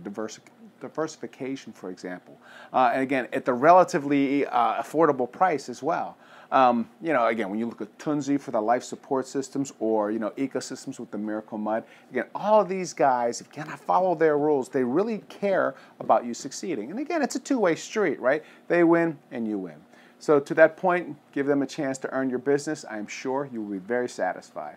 diversification, 0.82 1.72
for 1.72 1.90
example. 1.90 2.38
Uh, 2.74 2.92
and 2.94 3.02
again, 3.02 3.30
at 3.32 3.46
the 3.46 3.54
relatively 3.54 4.46
uh, 4.48 4.82
affordable 4.82 5.32
price 5.32 5.70
as 5.70 5.82
well. 5.82 6.18
Um, 6.54 6.88
you 7.02 7.14
know, 7.14 7.26
again, 7.26 7.50
when 7.50 7.58
you 7.58 7.66
look 7.66 7.82
at 7.82 7.98
Tunze 7.98 8.40
for 8.40 8.52
the 8.52 8.62
life 8.62 8.84
support 8.84 9.26
systems 9.26 9.74
or, 9.80 10.12
you 10.12 10.20
know, 10.20 10.30
ecosystems 10.38 11.00
with 11.00 11.10
the 11.10 11.18
Miracle 11.18 11.58
Mud, 11.58 11.84
again, 12.12 12.26
all 12.36 12.62
of 12.62 12.70
these 12.70 12.94
guys, 12.94 13.42
if 13.42 13.48
you 13.48 13.54
cannot 13.54 13.80
follow 13.80 14.14
their 14.14 14.38
rules, 14.38 14.70
they 14.70 14.84
really 14.84 15.24
care 15.30 15.74
about 16.00 16.26
you 16.26 16.36
succeeding. 16.36 16.92
And 16.92 17.00
again, 17.00 17.24
it's 17.24 17.36
a 17.36 17.40
two-way 17.40 17.74
street, 17.74 18.20
right? 18.20 18.44
They 18.68 18.84
win 18.84 19.18
and 19.32 19.48
you 19.48 19.58
win. 19.58 19.78
So 20.20 20.40
to 20.40 20.54
that 20.54 20.78
point, 20.78 21.18
give 21.32 21.48
them 21.48 21.64
a 21.64 21.68
chance 21.68 21.98
to 21.98 22.10
earn 22.12 22.30
your 22.30 22.40
business. 22.40 22.86
I 22.88 23.00
am 23.00 23.08
sure 23.08 23.50
you 23.52 23.60
will 23.60 23.72
be 23.72 23.80
very 23.80 24.08
satisfied. 24.08 24.76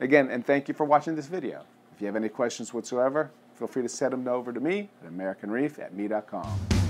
Again, 0.00 0.30
and 0.30 0.46
thank 0.46 0.66
you 0.66 0.72
for 0.72 0.84
watching 0.84 1.14
this 1.14 1.26
video. 1.26 1.62
If 1.94 2.00
you 2.00 2.06
have 2.06 2.16
any 2.16 2.30
questions 2.30 2.72
whatsoever, 2.72 3.30
feel 3.54 3.68
free 3.68 3.82
to 3.82 3.88
send 3.88 4.14
them 4.14 4.26
over 4.26 4.50
to 4.50 4.60
me 4.60 4.88
at 5.04 5.12
AmericanReef 5.12 5.78
at 5.78 5.94
me.com. 5.94 6.87